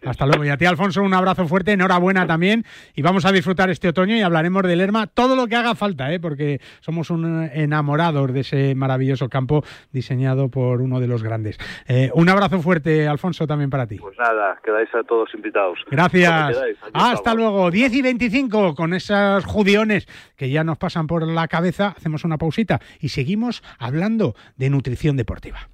[0.06, 0.46] Hasta luego.
[0.46, 2.64] Y a ti, Alfonso, un abrazo fuerte, enhorabuena también.
[2.96, 6.14] Y vamos a disfrutar este otoño y hablaremos del Lerma todo lo que haga falta,
[6.14, 6.20] ¿eh?
[6.20, 11.58] porque somos un enamorados de ese maravilloso campo diseñado por uno de los grandes.
[11.88, 13.98] Eh, un abrazo fuerte, Alfonso, también para ti.
[13.98, 15.80] Pues nada, quedáis a todos invitados.
[15.90, 16.58] Gracias.
[16.94, 17.72] Hasta luego.
[17.72, 21.94] 10 y 25 con esos judiones que ya nos pasan por la cabeza.
[21.98, 25.70] Hacemos una pausita y seguimos hablando de nutrición deportiva.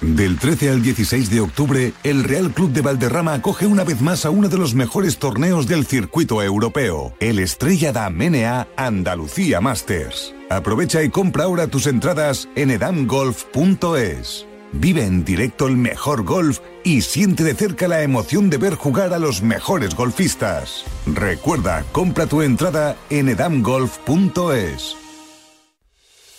[0.00, 4.24] Del 13 al 16 de octubre, el Real Club de Valderrama acoge una vez más
[4.24, 10.34] a uno de los mejores torneos del circuito europeo, el Estrella da Menea Andalucía Masters.
[10.48, 14.46] Aprovecha y compra ahora tus entradas en edamgolf.es.
[14.72, 19.12] Vive en directo el mejor golf y siente de cerca la emoción de ver jugar
[19.12, 20.84] a los mejores golfistas.
[21.06, 25.05] Recuerda, compra tu entrada en edamgolf.es.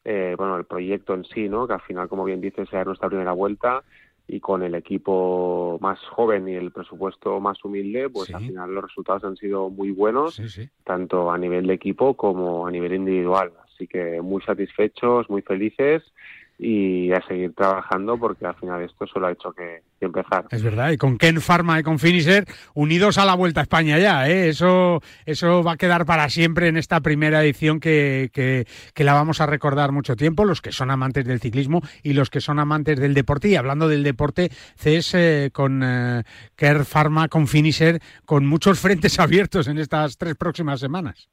[0.04, 1.68] eh, bueno, el proyecto en sí, ¿no?
[1.68, 3.84] Que al final, como bien dices, sea nuestra primera vuelta
[4.26, 8.84] y con el equipo más joven y el presupuesto más humilde, pues al final los
[8.84, 10.40] resultados han sido muy buenos,
[10.84, 13.52] tanto a nivel de equipo como a nivel individual.
[13.64, 16.02] Así que muy satisfechos, muy felices
[16.58, 20.44] y a seguir trabajando porque al final esto solo ha hecho que, empezar.
[20.50, 23.98] Es verdad, y con Ken Pharma y con Finisher unidos a la Vuelta a España
[23.98, 24.50] ya, ¿eh?
[24.50, 29.40] eso, eso va a quedar para siempre en esta primera edición que, que, la vamos
[29.40, 33.00] a recordar mucho tiempo, los que son amantes del ciclismo y los que son amantes
[33.00, 33.48] del deporte.
[33.48, 36.22] Y hablando del deporte, CES eh, con eh,
[36.54, 41.30] Ken Pharma, con Finisher, con muchos frentes abiertos en estas tres próximas semanas.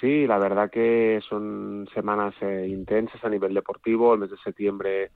[0.00, 4.14] Sí, la verdad que son semanas eh, intensas a nivel deportivo.
[4.14, 5.10] El mes de septiembre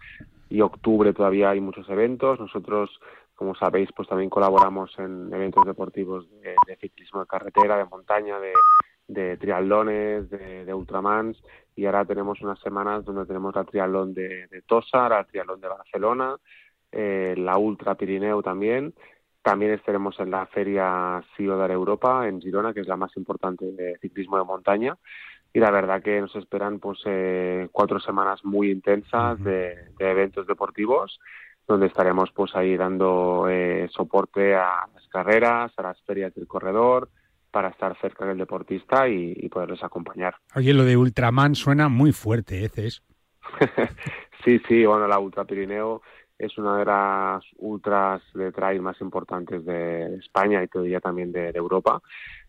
[0.51, 2.38] y octubre todavía hay muchos eventos.
[2.38, 3.01] Nosotros,
[3.35, 8.53] como sabéis, pues también colaboramos en eventos deportivos de, ciclismo de carretera, de montaña, de,
[9.09, 11.42] de triatlones, de, de, ultramans.
[11.75, 16.37] Y ahora tenemos unas semanas donde tenemos la triatlón de, Tosa, la triatlón de Barcelona,
[16.92, 18.92] eh, la Ultra Pirineo también
[19.44, 23.98] también estaremos en la Feria Ciudad Europa en Girona, que es la más importante de
[23.98, 24.96] ciclismo de montaña.
[25.52, 31.20] Y la verdad que nos esperan pues eh, cuatro semanas muy intensas de, eventos deportivos,
[31.68, 37.11] donde estaremos pues ahí dando eh, soporte a las carreras, a las ferias del corredor,
[37.50, 40.37] para estar cerca del deportista y, poderles acompañar.
[40.57, 42.70] Oye, lo de Ultraman suena muy fuerte, ¿eh,
[44.44, 46.00] sí, sí, bueno, la Ultra Pirineo
[46.38, 51.51] es una de las ultras de trail más importantes de España y todavía también de,
[51.51, 52.01] Europa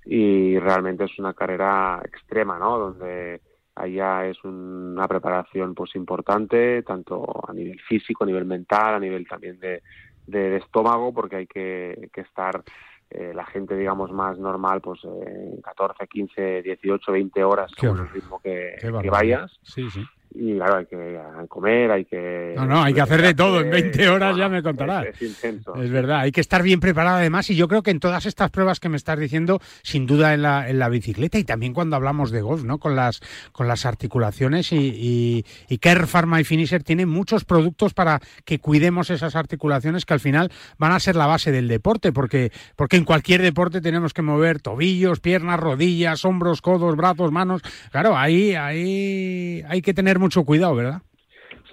[0.05, 2.77] y realmente es una carrera extrema, ¿no?
[2.77, 3.41] Donde
[3.75, 9.27] allá es una preparación pues importante tanto a nivel físico, a nivel mental, a nivel
[9.27, 9.83] también de,
[10.25, 12.63] de, estómago porque hay que, que estar
[13.09, 18.09] eh, la gente digamos más normal pues eh, 14, 15, 18, 20 horas con el
[18.09, 19.59] ritmo que, que vayas.
[19.63, 22.53] Sí, sí y claro, hay que comer, hay que...
[22.55, 25.05] No, no, hay que hacer de todo, en 20 horas ya me contarás.
[25.07, 25.75] Es, intenso.
[25.75, 28.51] Es verdad, hay que estar bien preparado además y yo creo que en todas estas
[28.51, 31.95] pruebas que me estás diciendo, sin duda en la, en la bicicleta y también cuando
[31.95, 32.79] hablamos de golf, ¿no?
[32.79, 37.93] Con las, con las articulaciones y, y, y Care Pharma y Finisher tienen muchos productos
[37.93, 42.11] para que cuidemos esas articulaciones que al final van a ser la base del deporte,
[42.11, 47.61] porque, porque en cualquier deporte tenemos que mover tobillos, piernas, rodillas, hombros, codos, brazos, manos.
[47.91, 51.01] Claro, ahí, ahí hay que tener mucho cuidado, ¿verdad?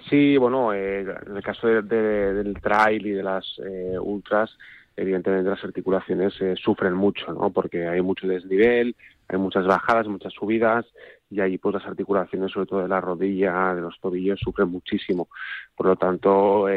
[0.09, 4.55] Sí, bueno, eh, en el caso del trail y de las eh, ultras,
[4.95, 7.49] evidentemente las articulaciones eh, sufren mucho, ¿no?
[7.51, 8.95] Porque hay mucho desnivel,
[9.27, 10.85] hay muchas bajadas, muchas subidas
[11.29, 15.29] y ahí pues las articulaciones, sobre todo de la rodilla, de los tobillos, sufren muchísimo.
[15.75, 16.67] Por lo tanto,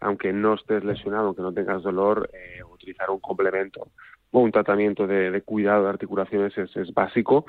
[0.00, 2.28] aunque no estés lesionado, aunque no tengas dolor,
[2.72, 3.88] utilizar un complemento
[4.34, 7.46] o un tratamiento de, cuidado de articulaciones es, es, básico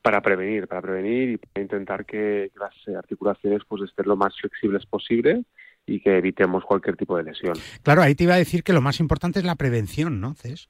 [0.00, 4.86] para prevenir, para prevenir y para intentar que las articulaciones pues estén lo más flexibles
[4.86, 5.44] posible
[5.84, 7.54] y que evitemos cualquier tipo de lesión.
[7.82, 10.68] Claro, ahí te iba a decir que lo más importante es la prevención, ¿no, Cés?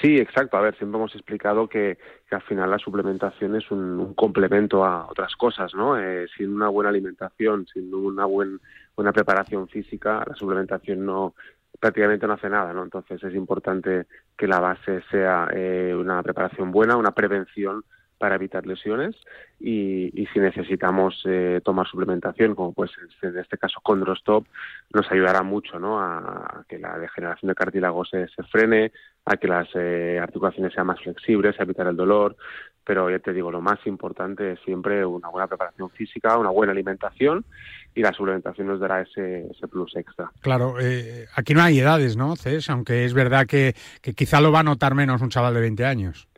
[0.00, 0.56] Sí, exacto.
[0.56, 1.98] A ver, siempre hemos explicado que,
[2.32, 6.00] al final la suplementación es un, complemento a otras cosas, ¿no?
[6.00, 8.60] Eh, sin una buena alimentación, sin una buen,
[8.96, 11.34] buena preparación física, la suplementación no
[11.78, 12.82] prácticamente no hace nada, ¿no?
[12.82, 14.06] Entonces es importante
[14.36, 17.84] que la base sea eh, una preparación buena, una prevención
[18.20, 19.16] para evitar lesiones
[19.58, 22.90] y, y si necesitamos eh, tomar suplementación, como pues
[23.22, 24.44] en este caso Condrostop,
[24.92, 25.98] nos ayudará mucho ¿no?
[25.98, 28.92] a, que la degeneración de cartílago se, se frene,
[29.24, 32.36] a que las eh, articulaciones sean más flexibles, a evitar el dolor,
[32.84, 36.72] pero ya te digo, lo más importante es siempre una buena preparación física, una buena
[36.72, 37.46] alimentación
[37.94, 40.30] y la suplementación nos dará ese, ese plus extra.
[40.42, 42.68] Claro, eh, aquí no hay edades, ¿no, Cés?
[42.68, 45.86] Aunque es verdad que, que quizá lo va a notar menos un chaval de 20
[45.86, 46.29] años.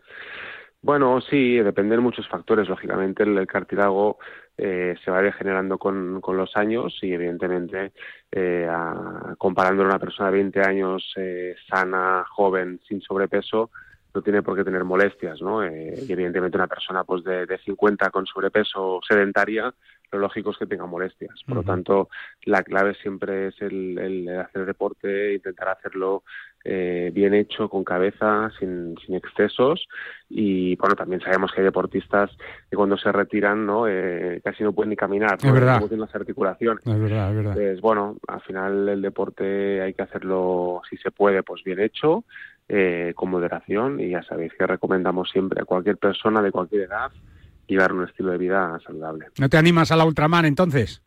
[0.85, 2.69] Bueno, sí, dependen muchos factores.
[2.69, 4.19] Lógicamente, el, cartílago
[4.59, 7.93] eh, se va degenerando con, con, los años y, evidentemente,
[8.33, 8.69] eh,
[9.39, 13.71] comparándolo a una persona de 20 años eh, sana, joven, sin sobrepeso,
[14.15, 15.63] no tiene por qué tener molestias, ¿no?
[15.65, 19.73] Eh, y, evidentemente, una persona pues de, de 50 con sobrepeso sedentaria
[20.13, 21.41] lo lógico es que tenga molestias.
[21.47, 22.11] Por lo tanto,
[22.45, 26.23] la clave siempre es el, el hacer deporte, intentar hacerlo
[26.65, 29.89] eh, bien hecho, con cabeza, sin, sin excesos.
[30.29, 32.31] Y bueno, también sabemos que hay deportistas
[32.71, 35.81] que cuando se retiran no eh, casi no pueden ni caminar, es verdad.
[35.81, 36.87] no tienen las articulaciones.
[36.87, 37.53] Es verdad, es verdad.
[37.53, 42.25] Entonces, bueno, al final el deporte hay que hacerlo, si se puede, pues bien hecho,
[42.75, 44.01] eh, con moderación.
[44.01, 47.13] Y ya sabéis que recomendamos siempre a cualquier persona de cualquier edad
[47.67, 49.27] llevar un estilo de vida saludable.
[49.39, 51.03] ¿No te animas a la Ultraman entonces?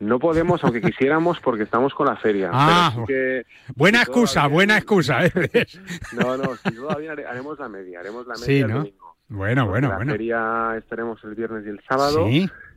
[0.00, 2.50] No podemos, aunque quisiéramos, porque estamos con la feria.
[2.52, 2.94] Ah,
[3.76, 5.26] buena excusa, buena excusa.
[5.26, 5.32] ¿eh?
[6.12, 9.16] no, no, si todavía haremos la media, haremos la media el domingo.
[9.28, 10.04] Bueno, bueno, bueno.
[10.04, 12.26] La feria estaremos el viernes y el sábado,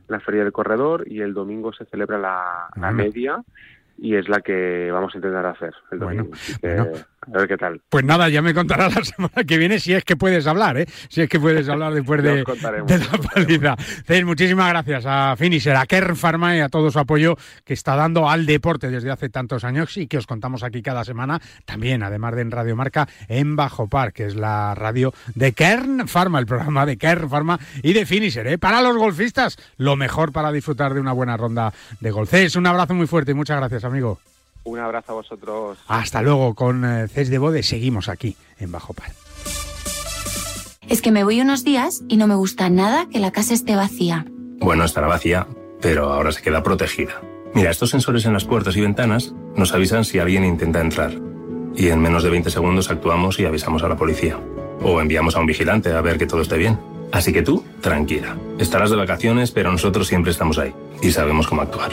[0.08, 3.42] la feria del corredor, y el domingo se celebra la, la media
[3.98, 6.30] y es la que vamos a intentar hacer el domingo.
[7.28, 7.80] A ver qué tal.
[7.88, 10.86] Pues nada, ya me contarás la semana que viene si es que puedes hablar, ¿eh?
[11.08, 13.76] Si es que puedes hablar después de, la paliza.
[14.24, 18.28] muchísimas gracias a Finisher, a Kern Pharma y a todo su apoyo que está dando
[18.28, 22.34] al deporte desde hace tantos años y que os contamos aquí cada semana, también, además
[22.34, 26.46] de en Radio Marca, en Bajo Par, que es la radio de Kern Pharma, el
[26.46, 28.58] programa de Kern Pharma y de Finisher, ¿eh?
[28.58, 32.32] Para los golfistas, lo mejor para disfrutar de una buena ronda de golf.
[32.56, 34.18] Un abrazo muy fuerte y muchas gracias, amigo.
[34.64, 35.78] Un abrazo a vosotros.
[35.88, 37.62] Hasta luego con eh, Cés de Bode.
[37.62, 39.12] Seguimos aquí en Bajo Par.
[40.88, 43.76] Es que me voy unos días y no me gusta nada que la casa esté
[43.76, 44.26] vacía.
[44.58, 45.46] Bueno, estará vacía,
[45.80, 47.20] pero ahora se queda protegida.
[47.54, 51.12] Mira, estos sensores en las puertas y ventanas nos avisan si alguien intenta entrar.
[51.74, 54.38] Y en menos de 20 segundos actuamos y avisamos a la policía.
[54.82, 56.78] O enviamos a un vigilante a ver que todo esté bien.
[57.12, 58.36] Así que tú, tranquila.
[58.58, 60.74] Estarás de vacaciones, pero nosotros siempre estamos ahí.
[61.02, 61.92] Y sabemos cómo actuar.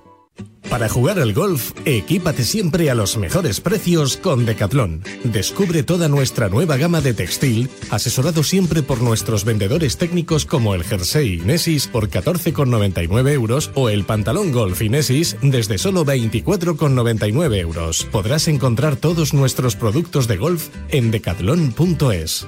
[0.71, 5.03] Para jugar al golf, equípate siempre a los mejores precios con Decathlon.
[5.25, 10.85] Descubre toda nuestra nueva gama de textil, asesorado siempre por nuestros vendedores técnicos como el
[10.85, 18.07] jersey Inesis por 14,99 euros o el pantalón golf Inesis desde solo 24,99 euros.
[18.09, 22.47] Podrás encontrar todos nuestros productos de golf en decathlon.es.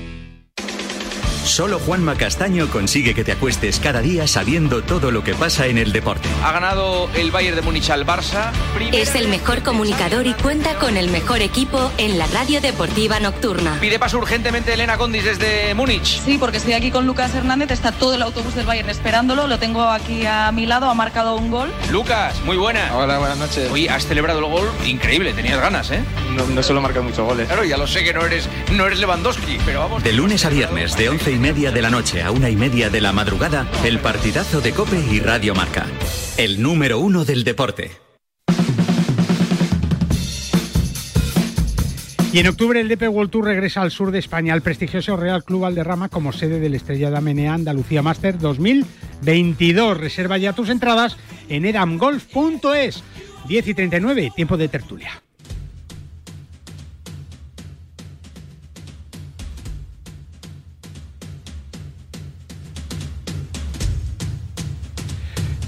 [1.43, 5.79] Solo Juanma Castaño consigue que te acuestes cada día sabiendo todo lo que pasa en
[5.79, 6.29] el deporte.
[6.43, 8.51] Ha ganado el Bayern de Múnich al Barça.
[8.93, 13.77] Es el mejor comunicador y cuenta con el mejor equipo en la radio deportiva nocturna.
[13.81, 16.21] Pide paso urgentemente Elena Condis desde Múnich.
[16.23, 19.57] Sí, porque estoy aquí con Lucas Hernández, está todo el autobús del Bayern esperándolo, lo
[19.57, 21.73] tengo aquí a mi lado, ha marcado un gol.
[21.89, 22.95] Lucas, muy buena.
[22.95, 23.69] Hola, buenas noches.
[23.71, 26.03] Hoy has celebrado el gol increíble, tenías ganas, ¿eh?
[26.35, 27.47] No, no suelo marcar muchos goles.
[27.47, 30.03] Claro, ya lo sé que no eres, no eres Lewandowski, pero vamos.
[30.03, 32.89] De lunes a viernes, de 11 y media de la noche a una y media
[32.89, 35.85] de la madrugada, el partidazo de Cope y Radio Marca.
[36.37, 37.91] El número uno del deporte.
[42.33, 45.43] Y en octubre el DP World Tour regresa al sur de España, al prestigioso Real
[45.43, 49.97] Club Valderrama como sede del Estrella de Amenea Andalucía Master 2022.
[49.97, 51.17] Reserva ya tus entradas
[51.49, 53.03] en edamgolf.es.
[53.47, 55.21] 10 y 39, tiempo de tertulia.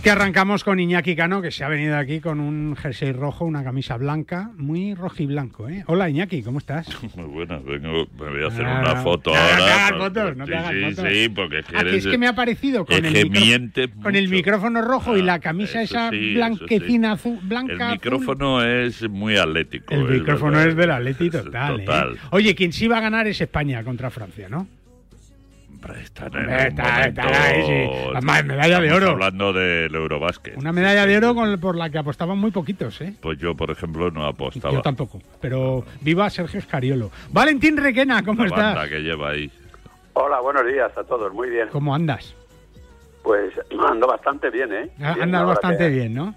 [0.04, 3.64] Que arrancamos con Iñaki Cano, que se ha venido aquí con un jersey rojo, una
[3.64, 5.86] camisa blanca, muy rojiblanco, ¿eh?
[5.88, 6.88] Hola Iñaki, ¿cómo estás?
[7.16, 9.86] Muy buenas, vengo, me voy a hacer Ah, una foto no, te ahora.
[9.88, 11.14] hagas fotos, no te sí, hagas sí, fotos.
[11.14, 13.24] sí, porque es que Ah, que eres es que me ha parecido con, el, que
[13.26, 17.82] micro- mientes con el micrófono rojo y la camisa esa sí, blanquecina azul, blanca El
[17.82, 17.94] azul.
[17.94, 19.94] micrófono es muy atlético.
[19.94, 21.86] El micrófono es del Atleti total, ¿eh?
[21.86, 22.18] Total.
[22.32, 24.68] Oye, quien sí va a ganar es España contra Francia, ¿no?
[25.92, 28.44] Está en está- momento- está ahí, sí.
[28.46, 29.10] Medalla de oro.
[29.10, 30.58] hablando del Eurobásquet.
[30.58, 33.14] Una medalla de oro con- por la que apostaban muy poquitos, ¿eh?
[33.22, 34.74] Pues yo, por ejemplo, no apostaba.
[34.74, 37.12] Yo tampoco, pero viva Sergio Escariolo.
[37.32, 38.90] Valentín Requena, ¿cómo La banda estás?
[38.90, 39.52] que lleva ahí.
[40.14, 41.68] Hola, buenos días a todos, muy bien.
[41.72, 42.34] ¿Cómo andas?
[43.24, 43.54] Pues
[43.90, 44.90] ando bastante bien, ¿eh?
[45.02, 46.36] Ah, Andas bastante que- bien, ¿no?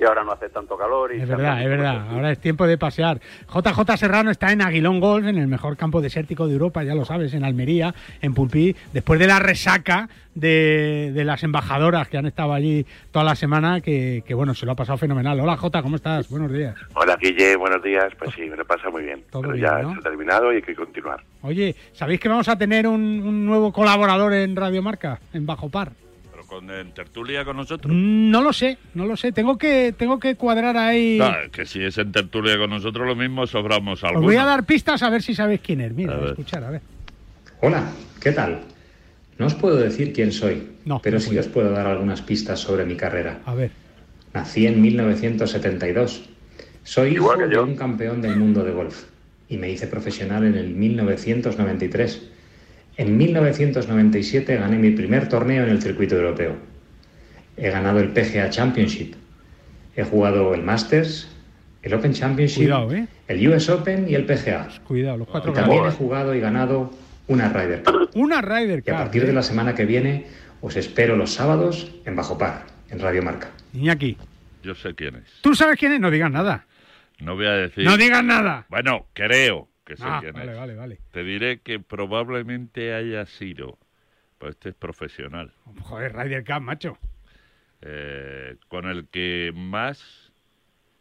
[0.00, 1.14] Sí, ahora no hace tanto calor.
[1.14, 2.06] Y Es verdad, es verdad.
[2.10, 3.20] Ahora es tiempo de pasear.
[3.52, 7.04] JJ Serrano está en Aguilón Golf, en el mejor campo desértico de Europa, ya lo
[7.04, 12.24] sabes, en Almería, en Pulpí, después de la resaca de, de las embajadoras que han
[12.24, 15.38] estado allí toda la semana, que, que, bueno, se lo ha pasado fenomenal.
[15.38, 16.30] Hola Jota, ¿cómo estás?
[16.30, 16.74] Buenos días.
[16.94, 18.10] Hola Guille, buenos días.
[18.18, 19.22] Pues sí, me lo pasa muy bien.
[19.30, 19.90] Todo Pero bien, ya ¿no?
[19.90, 21.22] está terminado y hay que continuar.
[21.42, 25.68] Oye, ¿sabéis que vamos a tener un, un nuevo colaborador en Radio Marca, en Bajo
[25.68, 25.92] Par?
[26.50, 27.94] Con en tertulia con nosotros.
[27.94, 29.30] No lo sé, no lo sé.
[29.30, 31.20] Tengo que, tengo que cuadrar ahí.
[31.22, 34.24] Ah, que si es en tertulia con nosotros, lo mismo sobramos Os algunos.
[34.24, 35.92] voy a dar pistas a ver si sabéis quién es.
[35.94, 36.30] Mira, A ver.
[36.30, 36.80] escuchar, a ver.
[37.60, 38.62] Hola, ¿qué tal?
[39.38, 40.66] No os puedo decir quién soy,
[41.04, 43.38] pero no sí os puedo dar algunas pistas sobre mi carrera.
[43.46, 43.70] A ver.
[44.34, 46.28] Nací en 1972.
[46.82, 49.04] Soy hijo de un campeón del mundo de golf
[49.48, 52.28] y me hice profesional en el 1993.
[52.96, 56.56] En 1997 gané mi primer torneo en el circuito europeo.
[57.56, 59.14] He ganado el PGA Championship.
[59.96, 61.28] He jugado el Masters,
[61.82, 63.06] el Open Championship, Cuidado, ¿eh?
[63.28, 64.68] el US Open y el PGA.
[64.86, 66.90] Cuidado, los cuatro Y también he jugado y ganado
[67.26, 68.10] una Ryder Cup.
[68.14, 69.02] Una Ryder Y a Cup.
[69.02, 69.34] partir de ¿eh?
[69.34, 70.26] la semana que viene
[70.60, 73.50] os espero los sábados en Bajo Par, en Radio Marca.
[73.72, 74.16] Iñaki,
[74.62, 75.40] Yo sé quién es.
[75.40, 76.00] ¿tú sabes quién es?
[76.00, 76.66] No digas nada.
[77.18, 77.84] No voy a decir.
[77.84, 78.66] No digas nada.
[78.68, 80.58] Bueno, creo que sé Ah, quién vale, es.
[80.58, 80.98] vale, vale.
[81.10, 83.76] Te diré que probablemente haya sido.
[84.38, 85.52] Pues este es profesional.
[85.82, 86.96] Joder, Ryder Cup, macho.
[87.82, 90.32] eh, con el que más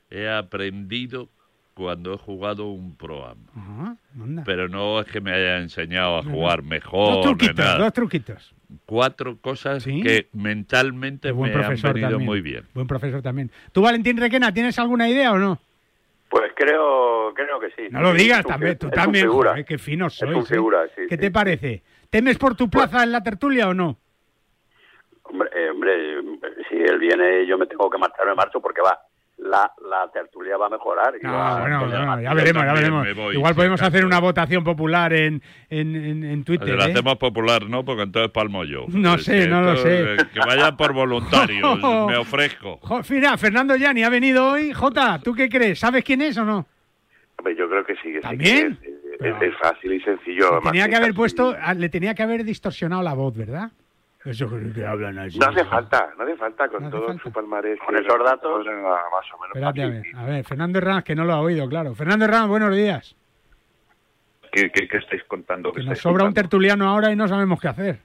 [0.09, 1.29] he aprendido
[1.75, 2.95] cuando he jugado un
[4.19, 4.43] anda.
[4.45, 7.15] Pero no es que me haya enseñado a No, jugar Dos mejor.
[7.17, 7.77] ni truquitos, nada.
[7.77, 8.55] dos truquitos.
[8.85, 12.25] Cuatro cosas que mentalmente me han venido también.
[12.25, 12.65] muy bien.
[12.73, 13.51] Buen profesor también.
[13.71, 15.59] ¿Tú, Valentín Requena, tienes alguna idea o no?
[16.29, 17.87] Pues creo, creo que sí.
[17.89, 19.27] No lo digas también, tú también.
[19.27, 20.51] joder, qué un sois.
[20.51, 20.59] ¿eh?
[20.95, 21.17] sí, ¿Qué sí.
[21.17, 21.83] te parece?
[22.09, 23.97] ¿Temes por tu plaza en la tertulia o no?
[25.23, 26.21] Hombre, eh, hombre,
[26.69, 28.99] si él viene, yo me tengo que marchar, me marcho porque va.
[29.41, 31.13] La, la tertulia va a mejorar.
[31.19, 33.15] y No, va- bueno, no, ya veremos, ya veremos.
[33.15, 36.75] voy, Igual podemos hacer una votación popular en, en, en, en Twitter.
[36.75, 36.91] Lo ¿eh?
[36.91, 37.85] hacemos popular, ¿no?
[37.85, 38.85] Porque entonces palmo yo.
[38.89, 40.13] No Es sé, no lo sé.
[40.15, 42.79] eh, Que vayan por voluntarios, me ofrezco.
[42.81, 44.73] Jo, mira, Fernando Yani ha venido hoy.
[44.73, 45.79] Jota, ¿tú qué crees?
[45.79, 46.67] ¿Sabes quién es o no?
[47.37, 48.21] Hombre, yo creo que sí, que sí.
[48.21, 48.77] ¿También?
[48.81, 50.47] que es, es- es fácil y sencillo.
[50.51, 53.71] además Tenía que haber puesto, ah, le tenía que haber distorsionado la voz, ¿verdad?
[54.25, 55.39] Eso que, que hablan así.
[55.39, 57.23] No hace falta, no hace falta con No hace todo falta.
[57.23, 57.79] su palmarés.
[57.79, 61.15] Con esos es datos- más o menos Espérate, a ver, a ver, Fernando Herranz, que
[61.15, 61.95] no lo ha oído, claro.
[61.95, 63.15] Fernando Herranz, buenos días.
[64.51, 65.71] ¿Qué, qué, qué estáis contando?
[65.71, 67.99] Que ¿Qué nos sobra un tertuliano ahora y no sabemos qué hacer.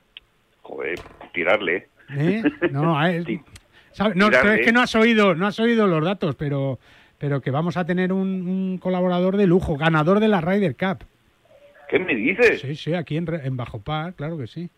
[0.62, 1.00] Joder,
[1.32, 1.88] tirarle.
[2.10, 2.42] ¿Eh?
[2.70, 4.60] No, a Tirarle.
[4.60, 6.78] es que no has oído, no has oído los datos, pero,
[7.18, 11.04] pero que vamos a tener un, un colaborador de lujo, ganador de la Ryder Cup.
[11.88, 12.60] ¿Qué me dices?
[12.60, 14.70] Sí, sí, aquí en, en Bajo Par, claro que sí.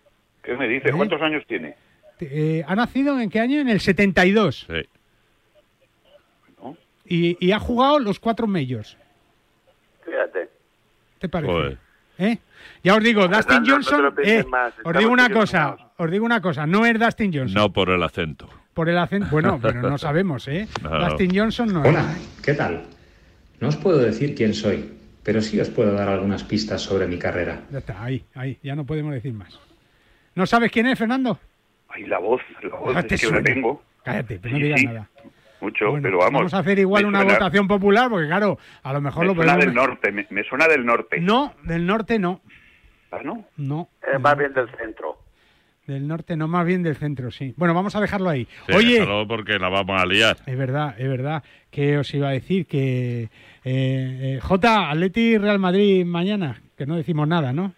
[0.47, 0.91] ¿Qué me dices?
[0.91, 0.95] ¿Eh?
[0.97, 1.75] ¿Cuántos años tiene?
[2.21, 3.61] Eh, ¿Ha nacido en qué año?
[3.61, 4.67] En el 72.
[4.69, 4.89] Sí.
[7.09, 8.97] Y, y ha jugado los cuatro majors.
[10.05, 10.49] Fíjate.
[11.19, 11.53] ¿Te parece?
[11.53, 11.79] Joder.
[12.19, 12.39] ¿Eh?
[12.83, 14.15] Ya os digo, Dustin no Johnson.
[14.25, 17.55] eh, más, os digo una cosa, os digo una cosa, no es Dustin Johnson.
[17.63, 18.49] No por el acento.
[18.73, 20.67] Por el acento, bueno, pero no sabemos, ¿eh?
[20.83, 20.99] No.
[21.09, 22.85] Dustin Johnson no Hola, ¿qué tal?
[23.61, 24.93] No os puedo decir quién soy,
[25.23, 27.61] pero sí os puedo dar algunas pistas sobre mi carrera.
[27.71, 29.59] Ya está, ahí, ahí, ya no podemos decir más.
[30.37, 31.39] ¿No sabes quién es, Fernando?
[31.89, 33.43] Ay, la voz, la voz Ah, es que la suena.
[33.43, 33.83] tengo.
[34.05, 34.87] Cállate, pero no digas sí.
[34.87, 35.09] nada.
[35.61, 36.53] Mucho, Bueno, pero vamos.
[36.55, 39.55] a hacer igual una suena- votación popular, porque claro, a lo mejor Me lo suena
[39.55, 39.75] podemos...
[39.75, 41.19] del norte, me, me suena del norte.
[41.21, 42.41] No, del norte no.
[43.11, 43.47] ¿Ah, no?
[43.57, 43.89] No.
[44.15, 45.17] Es más bien del centro.
[45.87, 47.55] Del norte no, más bien del centro, sí.
[47.57, 48.47] Bueno, vamos a dejarlo ahí.
[48.69, 50.37] Sí, Oye, porque la vamos a liar.
[50.45, 53.23] es verdad, es verdad que os iba a decir que...
[53.23, 53.29] eh,
[53.65, 57.73] eh, J, Atleti Real Madrid mañana, que no decimos nada, ¿no?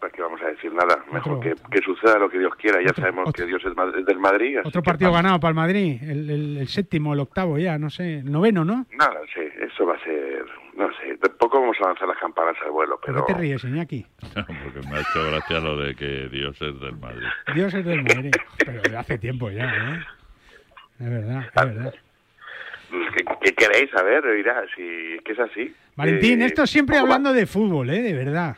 [0.00, 0.31] ¿Para qué vamos a
[0.62, 1.04] decir nada?
[1.12, 2.78] Mejor que, que suceda lo que Dios quiera.
[2.82, 4.58] Ya sabemos que Dios es es del Madrid.
[4.58, 5.22] así Otro que partido vamos.
[5.22, 8.64] ganado para el Madrid, el, el- el séptimo, el octavo ya, no sé, el noveno,
[8.64, 8.86] ¿no?
[8.96, 10.44] Nada, sí, eso va a ser.
[10.76, 13.26] No sé, tampoco vamos a lanzar las campanas al vuelo, ¿Por pero.
[13.26, 14.06] qué te ríes, Iñaki?
[14.34, 17.26] Porque me ha hecho gracia lo de que Dios es del Madrid.
[17.54, 18.32] Dios es del Madrid,
[18.64, 20.00] pero de hace tiempo ya, ¿eh?
[21.00, 21.94] es verdad, es verdad.
[23.16, 24.22] ¿Qué, qué queréis saber?
[24.36, 24.82] Mira, si
[25.16, 25.74] es que es así.
[25.96, 28.02] Valentín, Eh, esto siempre hablando de fútbol, ¿eh?
[28.02, 28.56] De verdad.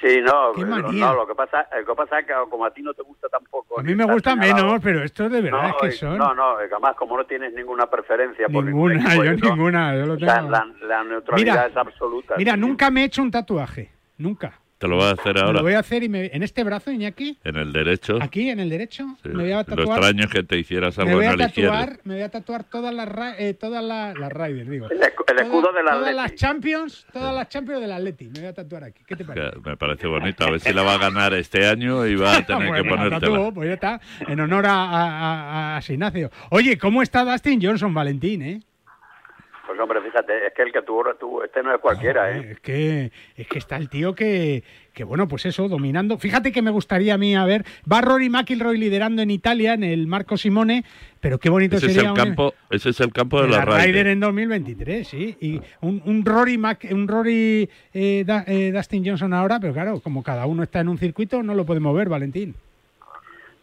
[0.00, 2.94] Sí, no, no, lo que pasa, lo que pasa es que como a ti no
[2.94, 3.78] te gusta tampoco.
[3.80, 6.18] A mí me gusta menos, pero esto de verdad no, es que son...
[6.18, 10.06] No, no, además como no tienes ninguna preferencia por ninguna, equipo, yo eso, ninguna, yo
[10.06, 10.50] lo tengo.
[10.50, 12.34] la- la neutralidad Mira, es absoluta.
[12.38, 14.58] Mira, nunca me he hecho un tatuaje, nunca.
[14.78, 15.52] Te lo voy a hacer Me ahora.
[15.52, 18.18] lo voy a hacer y me- en este brazo, Iñaki, En el derecho.
[18.20, 19.28] aquí en el derecho, Sí.
[19.30, 19.98] me voy a Lo tatuar...
[19.98, 21.72] extraño es que te hicieras Me algo voy en a el izquierdo.
[21.72, 24.90] tatuar, me voy a tatuar todas las ra- eh, todas las, las Raiders, digo.
[24.90, 26.16] El, escu- el escudo Todas- del Todas Atleti.
[26.16, 29.02] las Champions, todas las Champions del Atleti, me voy a tatuar aquí.
[29.06, 29.56] ¿Qué te parece?
[29.64, 30.44] Me parece bonito.
[30.44, 32.90] A ver si la va a ganar este año y va a tener Bueno, que
[32.90, 33.50] la ponértela.
[33.52, 36.30] pues ya está, en honor a, a, a- a Ignacio.
[36.50, 38.60] Oye, ¿cómo está Dustin Johnson, Valentín, eh?
[39.66, 42.50] Pues hombre, fíjate, es que el que tuvo, tuvo este no es cualquiera, ¿eh?
[42.52, 44.62] Es que, es que está el tío que,
[44.92, 46.18] que, bueno, pues eso, dominando.
[46.18, 49.82] Fíjate que me gustaría a mí, a ver, va Rory McIlroy liderando en Italia, en
[49.82, 50.84] el Marco Simone,
[51.20, 53.58] pero qué bonito Ese es el un- campo, ese es el campo de, de la
[53.58, 54.06] la Ryder Ryder.
[54.08, 55.36] en 2023, sí.
[55.40, 60.00] Y un, un Rory, Mac- un Rory eh, Da- eh, Dustin Johnson ahora, pero claro,
[60.00, 62.54] como cada uno está en un circuito, no lo podemos ver, Valentín.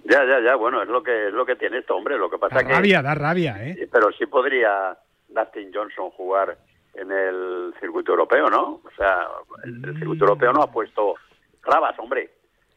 [0.06, 2.18] Ya, ya, ya, bueno, es lo que es lo que tiene esto, hombre.
[2.18, 2.74] Lo que pasa Da que...
[2.74, 3.88] rabia, da rabia, ¿eh?
[3.92, 4.98] Pero sí podría
[5.34, 6.58] Dustin Johnson jugar
[6.94, 8.82] en el circuito europeo, ¿no?
[8.84, 9.28] O sea,
[9.64, 11.16] el, el circuito europeo no ha puesto
[11.64, 12.30] trabas, hombre.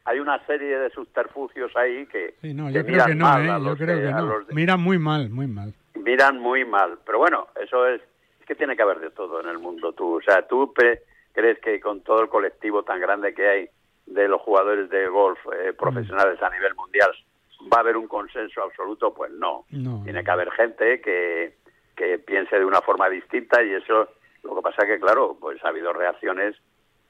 [0.05, 3.25] Hay una serie de subterfugios ahí que, Sí, no, que yo creo miran que no,
[3.25, 3.49] mal ¿eh?
[3.51, 4.25] a Yo los creo de- que a no.
[4.27, 5.73] los de- Mira muy mal, muy mal.
[5.95, 6.99] miran muy mal.
[7.05, 8.01] Pero bueno, eso es,
[8.39, 9.93] es que tiene que haber de todo en el mundo.
[9.93, 10.71] Tú, o sea, tú
[11.33, 13.69] crees que con todo el colectivo tan grande que hay
[14.05, 17.09] de los jugadores de golf eh, profesionales a nivel mundial
[17.73, 19.65] va a haber un consenso absoluto, pues no.
[19.71, 20.01] No.
[20.03, 21.55] Tiene que haber gente que,
[21.95, 24.09] que piense de una forma distinta y eso,
[24.43, 26.55] lo que pasa que, claro, pues ha habido reacciones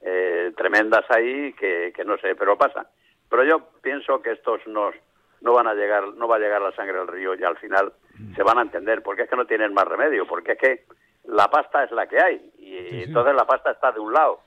[0.01, 2.89] eh, tremendas ahí que, que no sé, pero pasa.
[3.29, 4.91] Pero yo pienso que estos no,
[5.41, 7.93] no van a llegar, no va a llegar la sangre al río y al final
[8.35, 10.85] se van a entender, porque es que no tienen más remedio, porque es que
[11.25, 14.41] la pasta es la que hay y entonces la pasta está de un lado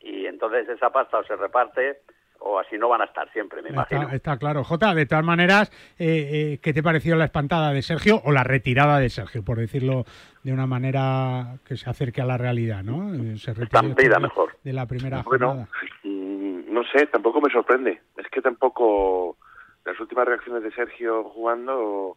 [0.00, 2.00] y entonces esa pasta o se reparte
[2.44, 4.02] o así no van a estar siempre, me imagino.
[4.02, 4.64] Está, está claro.
[4.64, 8.42] Jota, de todas maneras, eh, eh, ¿qué te pareció la espantada de Sergio o la
[8.44, 10.04] retirada de Sergio, por decirlo
[10.42, 13.14] de una manera que se acerque a la realidad, ¿no?
[13.14, 14.56] Eh, Se retiró Estampida, de- mejor.
[14.64, 15.68] de la primera Bueno, jornada.
[16.04, 18.00] mm, no sé, tampoco me sorprende.
[18.16, 19.36] Es que tampoco
[19.84, 22.16] las últimas reacciones de Sergio jugando,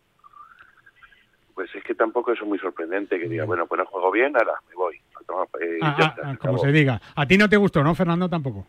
[1.54, 4.54] pues es que tampoco es muy sorprendente que diga, bueno, pues no juego bien, ahora
[4.70, 5.00] me voy.
[5.28, 7.02] Toma, eh, Ah, ya ah, está, ah, como se diga.
[7.16, 8.30] A ti no te gustó, ¿no, Fernando?
[8.30, 8.68] Tampoco.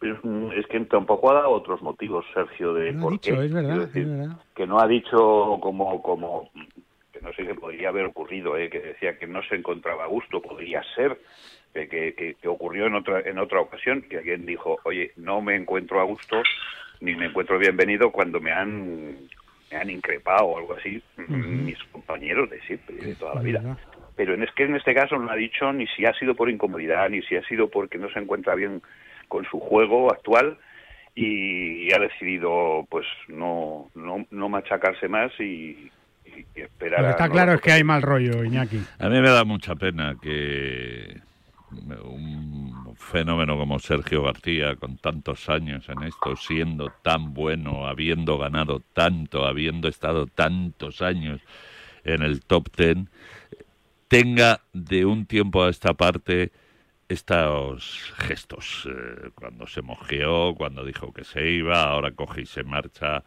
[0.00, 3.46] Es que tampoco ha dado otros motivos, Sergio, de ha por dicho, qué.
[3.46, 3.90] es verdad, es
[4.54, 6.50] que no ha dicho como como
[7.12, 8.68] que no sé qué podría haber ocurrido, ¿eh?
[8.70, 11.18] que decía que no se encontraba a gusto, podría ser
[11.74, 15.40] que, que, que- que ocurrió en otra en otra ocasión que alguien dijo, oye, no
[15.40, 16.42] me encuentro a gusto
[17.00, 19.16] ni me encuentro bienvenido cuando me han
[19.70, 23.76] me han increpado o algo así mis compañeros de siempre, de toda la vida.
[24.16, 26.48] Pero en, es que en este caso no ha dicho ni si ha sido por
[26.50, 28.80] incomodidad, ni si ha sido porque no se encuentra bien
[29.28, 30.58] con su juego actual
[31.14, 35.90] y ha decidido pues no no, no machacarse más y,
[36.54, 38.78] y esperar Lo que a está no- claro es que hay mal rollo, Iñaki.
[38.98, 41.20] A mí me da mucha pena que
[42.02, 48.82] un fenómeno como Sergio García, con tantos años en esto, siendo tan bueno, habiendo ganado
[48.94, 51.40] tanto, habiendo estado tantos años
[52.04, 53.08] en el top ten,
[54.08, 56.50] tenga de un tiempo a esta parte
[57.08, 58.86] estos gestos.
[58.90, 63.24] eh, cuando se mojeó, cuando dijo que se iba, ahora coge y se marcha.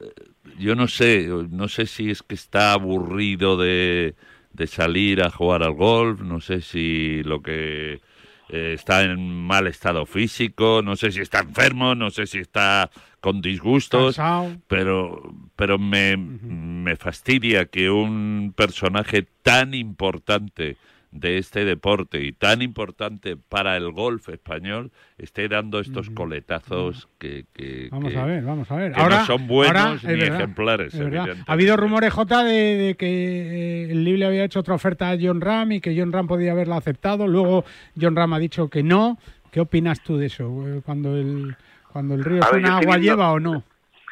[0.00, 0.12] Eh,
[0.58, 4.14] Yo no sé, no sé si es que está aburrido de,
[4.52, 8.00] de salir a jugar al golf, no sé si lo que
[8.48, 12.90] eh, está en mal estado físico, no sé si está enfermo, no sé si está
[13.20, 14.60] con disgustos, Cansado.
[14.68, 20.78] pero pero me, me fastidia que un personaje tan importante
[21.10, 27.46] de este deporte y tan importante para el golf español esté dando estos coletazos que,
[27.54, 28.92] que- Vamos que- a ver, vamos a ver.
[28.92, 31.38] que ahora no son buenos ahora, es ni verdad, ejemplares, es.
[31.46, 35.16] Ha habido rumores, Jota, de, de que eh, el Libre había hecho otra oferta a
[35.20, 37.26] John Ram y que John Ram podía haberla aceptado.
[37.26, 37.64] Luego
[38.00, 39.18] John Ram ha dicho que no.
[39.50, 40.44] ¿Qué opinas tú de eso?
[40.68, 41.56] Eh, Cuando el,
[41.90, 43.64] cuando el río A ver, suena yo estoy agua viendo- lleva o no.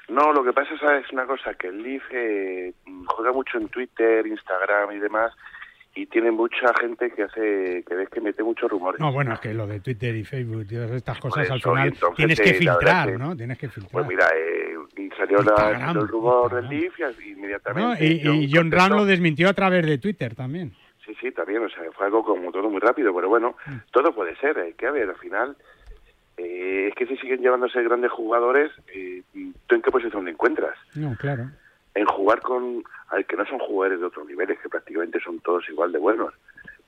[0.08, 2.72] No, lo que pasa es una cosa, que el Leaf eh,
[3.06, 5.32] juega mucho en Twitter, Instagram y demás,
[5.96, 9.00] y tiene mucha gente que hace, que ves que mete muchos rumores.
[9.00, 11.70] No, bueno, es que lo de Twitter y Facebook y todas estas cosas al eso,
[11.70, 13.34] y final entonces, tienes eh, que filtrar, que- ¿no?
[13.36, 13.92] Tienes que filtrar.
[13.92, 17.10] Pues mira, eh, y salió la, el rumor del Leaf y ¿no?
[17.38, 18.04] inmediatamente...
[18.04, 18.96] Y, y John Ram contestó.
[18.96, 20.72] lo desmintió a través de Twitter también.
[21.04, 23.76] Sí, sí, también, o sea, fue algo como todo muy rápido, pero bueno, Mm.
[23.92, 25.56] todo puede ser, hay que ver, al final,
[26.36, 29.22] eh, es que si siguen llevándose grandes jugadores, eh,
[29.66, 30.74] ¿tú en qué posición te encuentras?
[30.94, 31.50] No, claro.
[31.94, 35.38] en jugar con, a ver, que no son jugadores de otros niveles, que prácticamente son
[35.40, 36.32] todos igual de buenos,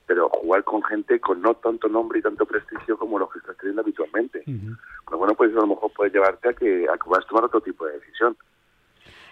[0.05, 3.55] pero jugar con gente con no tanto nombre y tanto prestigio como los que estás
[3.57, 4.43] teniendo habitualmente.
[4.45, 7.61] Pues bueno, pues a lo mejor puede llevarte a que, a que puedas tomar otro
[7.61, 8.35] tipo de decisión.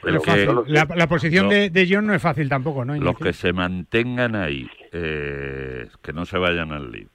[0.04, 0.50] Pero que- fácil.
[0.74, 1.52] la, la posición No.
[1.52, 2.96] de, de John no es fácil tampoco, ¿no?
[2.96, 7.08] Los que se mantengan ahí, eh, que no se vayan al LIB,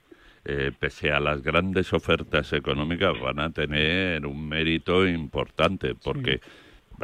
[0.45, 6.41] eh, pese a las grandes ofertas económicas, van a tener un mérito importante, porque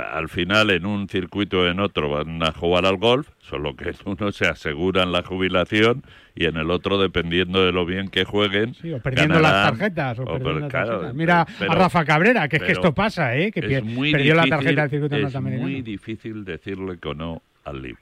[0.00, 3.90] al final en un circuito o en otro van a jugar al golf, solo que
[3.90, 6.02] en uno se aseguran la jubilación
[6.34, 10.18] y en el otro, dependiendo de lo bien que jueguen, Sí, o perdiendo las tarjetas.
[10.18, 11.14] O O perdiendo per- las claro, tarjetas.
[11.14, 13.50] Mira pero- a Rafa Cabrera, que es que esto pasa, ¿eh?
[13.50, 17.42] Que pier- muy perdió la difícil- tarjeta del circuito es muy difícil decirle que no
[17.64, 17.96] al LIB.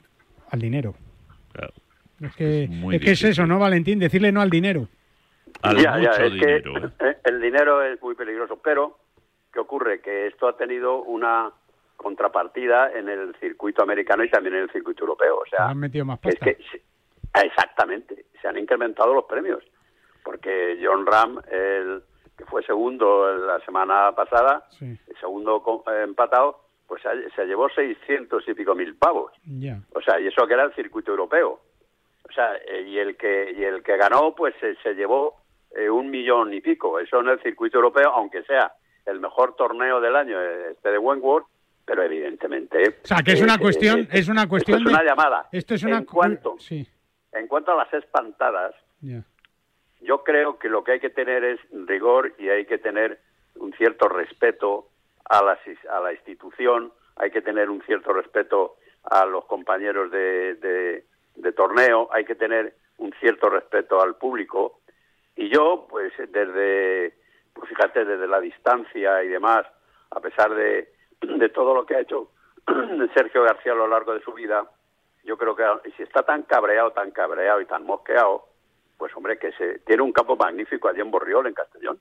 [0.51, 0.94] Al dinero.
[1.53, 1.72] Claro.
[2.20, 3.99] Es que es, muy que es eso, ¿no, Valentín?
[3.99, 4.88] Decirle no al dinero.
[5.62, 8.99] Al ya, ya, mucho es dinero, que eh, el dinero es muy peligroso, pero
[9.53, 10.01] ¿qué ocurre?
[10.01, 11.51] Que esto ha tenido una
[11.97, 15.36] contrapartida en el circuito americano y también en el circuito europeo.
[15.38, 16.44] O sea, han metido más es pasta.
[16.44, 16.82] que se-
[17.34, 19.62] ah, exactamente, se han incrementado los premios,
[20.24, 22.03] porque John Ram, el
[22.36, 27.03] que fue segundo la semana pasada, el segundo eh, empatado, pues
[27.34, 29.32] se, llevó 600 y pico mil pavos.
[29.44, 29.80] Ya.
[29.94, 31.61] O sea, y eso que era el circuito europeo.
[32.28, 35.36] O sea, eh, y el que y el que ganó, pues se, se llevó
[35.74, 37.01] eh, un millón y pico.
[37.01, 38.72] Eso en el circuito europeo, aunque sea
[39.07, 41.47] el mejor torneo del año, este de Wentworth,
[41.87, 42.99] pero evidentemente.
[43.03, 45.49] O sea, que es una cuestión, es una cuestión esto es una de- llamada.
[45.53, 46.87] Esto es una En cuanto, Sí,
[47.32, 48.74] en cuanto a las espantadas,
[50.01, 53.20] yo creo que lo que hay que tener es rigor y hay que tener
[53.55, 54.89] un cierto respeto
[55.28, 55.59] a la,
[55.91, 61.07] a la institución, hay que tener un cierto respeto a los compañeros de, de-
[61.37, 64.80] de torneo, hay que tener un cierto respeto al público.
[65.37, 67.14] Y yo, pues desde,
[67.53, 69.66] pues fíjate, desde la distancia y demás,
[70.11, 72.31] a pesar de, de todo lo que ha hecho
[73.14, 74.64] Sergio García a lo largo de su vida,
[75.25, 75.64] yo creo que
[75.97, 78.47] si está tan cabreado, tan cabreado y tan mosqueado,
[78.99, 81.99] pues hombre, que se tiene un campo magnífico allí en Borriol, en Castellón.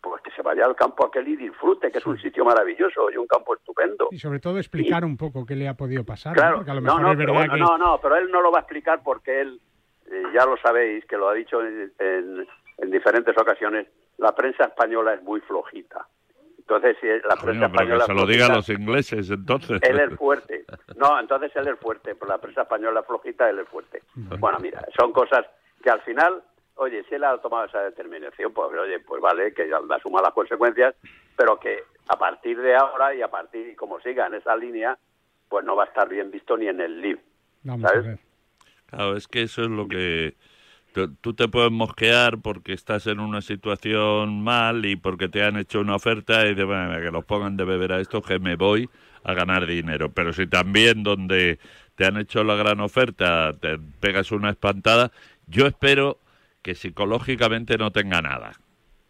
[0.00, 3.16] Pues que se vaya al campo aquel y disfrute, que es un sitio maravilloso y
[3.16, 4.08] un campo estupendo.
[4.12, 6.36] Y sobre todo explicar un poco qué le ha podido pasar.
[6.36, 6.56] ¿no?
[6.56, 7.60] Porque a lo no, mejor no, es pero verdad bueno, que.
[7.72, 9.60] no, no, pero él no lo va a explicar porque él,
[10.10, 12.46] eh, ya lo sabéis, que lo ha dicho en, en-
[12.78, 13.88] en diferentes ocasiones,
[14.18, 16.06] la prensa española es muy flojita.
[16.68, 19.30] Entonces, si la prensa Coño, pero española que se lo diga a flojita, los ingleses,
[19.30, 19.80] entonces.
[19.82, 20.66] él es fuerte.
[20.96, 24.02] No, entonces él es fuerte, pero la prensa española es flojita, él es fuerte.
[24.14, 25.46] Bueno, mira, son cosas
[25.82, 26.42] que al final,
[26.74, 30.94] oye, si él ha tomado esa determinación, pues oye, pues vale, que asuma las consecuencias,
[31.36, 34.98] pero que a partir de ahora y a partir, y como siga en esa línea,
[35.48, 37.18] pues no va a estar bien visto ni en el LIB.
[37.62, 38.04] Vamos a ¿sabes?
[38.04, 38.18] ver.
[38.84, 40.36] Claro, es que eso es lo que...
[40.92, 45.80] Tú, te puedes mosquear porque estás en una situación mal y porque te han hecho
[45.80, 48.88] una oferta y de bueno, que los pongan de beber a esto que me voy
[49.22, 50.10] a ganar dinero.
[50.10, 51.58] Pero si también donde
[51.94, 55.12] te han hecho la gran oferta te pegas una espantada,
[55.46, 56.18] yo espero
[56.62, 58.52] que psicológicamente no tenga nada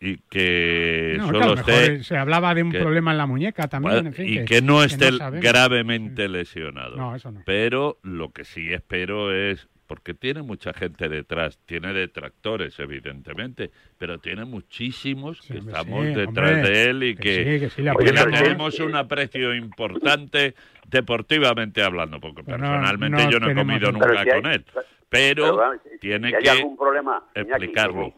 [0.00, 3.94] y que No, solo esté se hablaba de un que- problema en la muñeca también,
[3.94, 5.10] bueno, en fin, y que, no esté
[5.40, 6.96] gravemente lesionado.
[6.96, 7.42] No, eso no.
[7.46, 14.18] Pero lo que sí espero es, porque tiene mucha gente detrás, tiene detractores, evidentemente, pero
[14.18, 18.78] tiene muchísimos que estamos sí, detrás hombre, de él y que que, sí, que tenemos
[18.80, 20.54] un aprecio importante
[20.86, 24.64] deportivamente hablando, porque Pero personalmente no yo no he comido nunca si hay- con él.
[25.08, 28.14] pero tiene si hay que algún problema, Iñaki, explicarlo.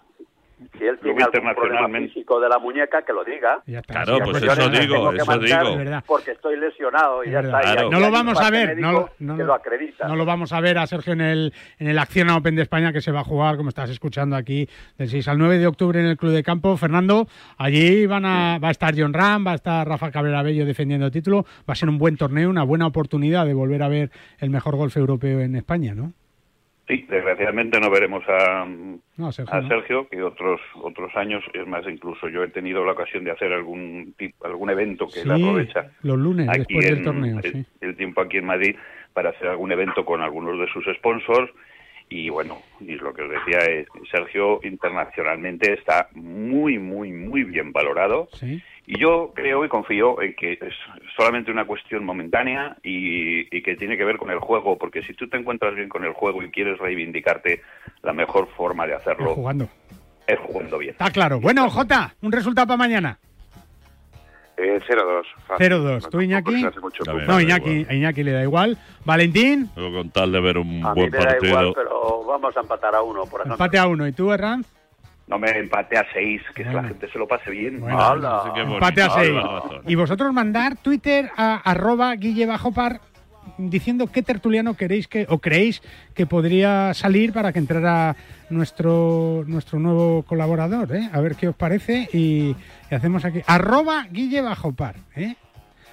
[0.78, 3.62] Si él tiene algún problema físico de la muñeca, que lo diga.
[3.86, 6.02] Claro, Y pues yo eso digo, eso digo.
[6.06, 7.60] Porque estoy lesionado y Es ya verdad.
[7.60, 7.74] está.
[7.74, 10.06] y hay- No lo vamos a ver, no lo, no que lo- lo acredita.
[10.06, 12.92] no lo vamos a ver a Sergio en el, en el Acción Open de España
[12.92, 15.98] que se va a jugar, como estás escuchando aquí, del 6 al 9 de octubre
[15.98, 16.76] en el Club de Campo.
[16.76, 20.66] Fernando, allí van a, va a estar John Ram, va a estar Rafa Cabrera Bello
[20.66, 21.44] defendiendo el título.
[21.68, 24.76] Va a ser un buen torneo, una buena oportunidad de volver a ver el mejor
[24.76, 26.12] golf europeo en España, ¿no?
[26.90, 28.66] Sí, desgraciadamente no veremos a,
[29.16, 29.68] No, Sergio, a.
[29.68, 33.52] Sergio, que otros otros años, es más, incluso yo he tenido la ocasión de hacer
[33.52, 37.38] algún tip- algún evento que él Sí, aprovecha los lunes, aquí después del en- torneo,
[37.44, 37.64] el, sí.
[37.80, 38.74] el tiempo aquí en Madrid
[39.12, 41.50] para hacer algún evento con algunos de sus sponsors
[42.08, 47.70] y bueno, y lo que os decía es Sergio internacionalmente está muy muy muy bien
[47.72, 48.60] valorado Sí.
[48.92, 50.74] Y yo creo y confío en que es
[51.16, 55.14] solamente una cuestión momentánea y, y que tiene que ver con el juego, porque si
[55.14, 57.62] tú te encuentras bien con el juego y quieres reivindicarte,
[58.02, 59.68] la mejor forma de hacerlo Jugando.
[60.26, 60.90] es jugando bien.
[60.92, 61.38] Está claro.
[61.40, 63.18] Bueno, Jota, un resultado para mañana.
[64.56, 65.22] Eh, 0-2.
[65.46, 65.66] fácil.
[65.72, 66.10] 0-2.
[66.10, 66.62] ¿Tú, Iñaki?
[67.04, 68.76] También No, Iñaki, a Iñaki le da igual.
[69.06, 71.46] Valentín, con tal de ver un A mí buen me da partido.
[71.48, 73.54] igual, pero vamos a empatar a uno, por ejemplo.
[73.54, 74.06] empate a uno.
[74.06, 74.66] ¿Y tú, Herranz?
[75.30, 77.80] No me empate a seis, que la gente se lo pase bien.
[77.80, 78.52] Bueno, ¡Hala!
[78.56, 79.68] Empate a bonito.
[79.68, 79.70] 6.
[79.70, 79.82] Hala.
[79.86, 83.00] Y vosotros mandar Twitter a arroba guille bajo par
[83.56, 85.82] diciendo qué tertuliano queréis que o creéis
[86.14, 88.16] que podría salir para que entrara
[88.48, 91.08] nuestro nuestro nuevo colaborador, ¿eh?
[91.12, 92.56] A ver qué os parece y,
[92.90, 95.36] y hacemos aquí arroba Guille Bajo Par, ¿eh?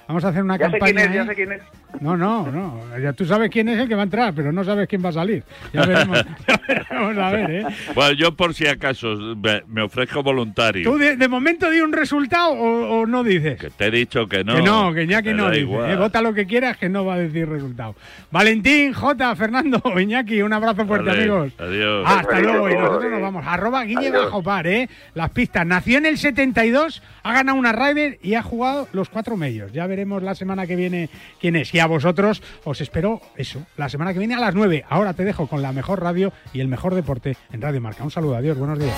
[0.07, 1.61] Vamos a hacer una Ya sé quién es, ya sé quién es.
[2.01, 2.81] No, no, no.
[3.01, 5.09] Ya tú sabes quién es el que va a entrar, pero no sabes quién va
[5.09, 5.43] a salir.
[5.73, 7.65] Ya veremos, ya veremos a ver, ¿eh?
[7.95, 10.89] Bueno, yo por si acaso me, me ofrezco voluntario.
[10.91, 13.59] ¿Tú de, de momento di un resultado o, o no dices?
[13.59, 14.55] Que te he dicho que no.
[14.55, 15.61] que no, que Iñaki no dice.
[15.61, 15.89] igual.
[15.89, 17.95] eh, vota lo que quieras, que no va a decir resultado.
[18.31, 21.53] Valentín, J, Fernando, Iñaki, un abrazo fuerte, Vale, amigos.
[21.57, 22.03] Adiós.
[22.07, 23.43] Ah, hasta luego, y nosotros nos vamos.
[23.47, 24.25] Arroba Guille Adiós.
[24.25, 24.89] Bajo Par, ¿eh?
[25.15, 25.65] Las pistas.
[25.65, 29.71] Nació en el 72, ha ganado una Ryder y ha jugado los cuatro medios.
[29.71, 31.09] Ya veremos la semana que viene
[31.39, 31.73] quién es.
[31.77, 34.85] Y a vosotros os espero eso, la semana que viene a las 9.
[34.89, 38.03] Ahora te dejo con la mejor radio y el mejor deporte en Radio Marca.
[38.03, 38.97] Un saludo, adiós, buenos días.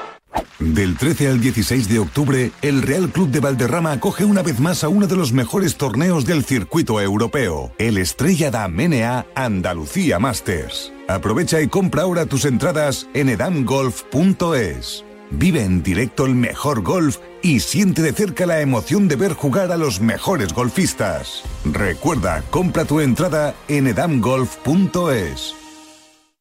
[0.61, 4.83] Del 13 al 16 de octubre, el Real Club de Valderrama acoge una vez más
[4.83, 10.93] a uno de los mejores torneos del circuito europeo, el Estrella da Menea Andalucía Masters.
[11.07, 15.03] Aprovecha y compra ahora tus entradas en edamgolf.es.
[15.31, 19.71] Vive en directo el mejor golf y siente de cerca la emoción de ver jugar
[19.71, 21.41] a los mejores golfistas.
[21.65, 25.60] Recuerda, compra tu entrada en edamgolf.es.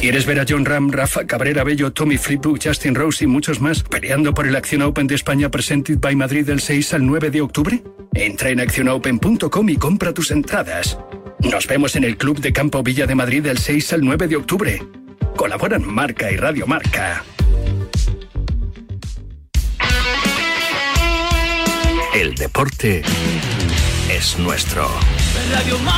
[0.00, 3.82] ¿Quieres ver a John Ram, Rafa Cabrera Bello, Tommy Flipbook, Justin Rose y muchos más
[3.82, 7.40] peleando por el Acción Open de España Presented by Madrid del 6 al 9 de
[7.40, 7.82] octubre?
[8.14, 10.96] Entra en accionopen.com y compra tus entradas.
[11.40, 14.36] Nos vemos en el Club de Campo Villa de Madrid del 6 al 9 de
[14.36, 14.82] octubre.
[15.36, 17.24] Colaboran Marca y Radio Marca.
[22.14, 23.02] El deporte
[24.10, 24.88] es nuestro.
[25.52, 25.97] Radio Marca.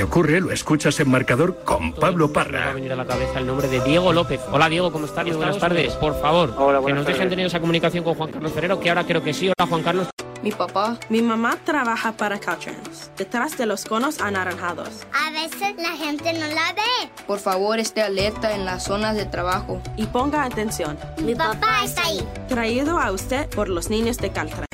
[0.00, 2.60] Que ocurre lo escuchas en marcador con Pablo Parra.
[2.60, 4.40] va a venir a la cabeza el nombre de Diego López.
[4.50, 5.26] Hola Diego, ¿cómo estás?
[5.26, 5.92] Muy buenas tardes.
[5.96, 7.30] Por favor, que buenas nos dejen tardes.
[7.30, 9.52] tener esa comunicación con Juan Carlos Ferrero, que ahora creo que sí.
[9.58, 10.08] Hola Juan Carlos.
[10.42, 14.88] Mi papá, mi mamá trabaja para Caltrans, detrás de los conos anaranjados.
[15.12, 17.10] A veces la gente no la ve.
[17.26, 19.82] Por favor, esté alerta en las zonas de trabajo.
[19.98, 20.96] Y ponga atención.
[21.22, 22.26] Mi papá está ahí.
[22.48, 24.66] Traído a usted por los niños de Caltrans.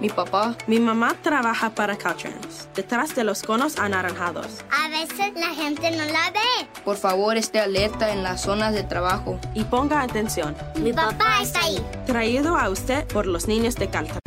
[0.00, 4.46] Mi papá, mi mamá trabaja para Caltrans, detrás de los conos anaranjados.
[4.70, 6.68] A veces la gente no la ve.
[6.84, 9.40] Por favor, esté alerta en las zonas de trabajo.
[9.54, 10.54] Y ponga atención.
[10.82, 11.82] Mi papá está ahí.
[12.06, 14.20] Traído a usted por los niños de Caltrans.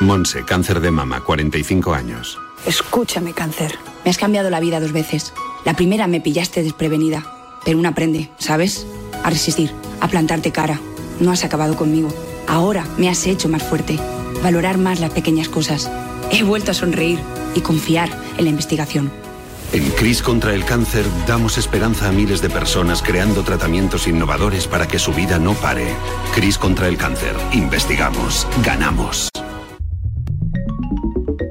[0.00, 2.38] Monse, cáncer de mama, 45 años.
[2.66, 3.78] Escúchame, cáncer.
[4.04, 5.32] Me has cambiado la vida dos veces.
[5.64, 7.22] La primera me pillaste desprevenida,
[7.64, 8.86] pero uno aprende, ¿sabes?
[9.24, 9.70] A resistir,
[10.00, 10.80] a plantarte cara.
[11.20, 12.08] No has acabado conmigo.
[12.46, 13.98] Ahora me has hecho más fuerte,
[14.42, 15.90] valorar más las pequeñas cosas.
[16.30, 17.18] He vuelto a sonreír
[17.54, 19.10] y confiar en la investigación.
[19.72, 24.86] En CRIS contra el cáncer damos esperanza a miles de personas creando tratamientos innovadores para
[24.86, 25.88] que su vida no pare.
[26.34, 27.34] CRIS contra el cáncer.
[27.52, 28.46] Investigamos.
[28.64, 29.28] Ganamos.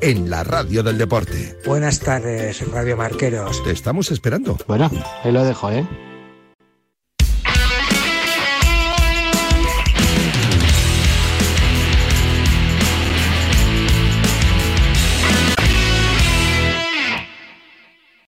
[0.00, 1.56] en la radio del deporte.
[1.66, 3.62] Buenas tardes, Radio Marqueros.
[3.64, 4.56] Te estamos esperando.
[4.66, 4.90] Bueno,
[5.22, 5.86] ahí lo dejo, ¿eh?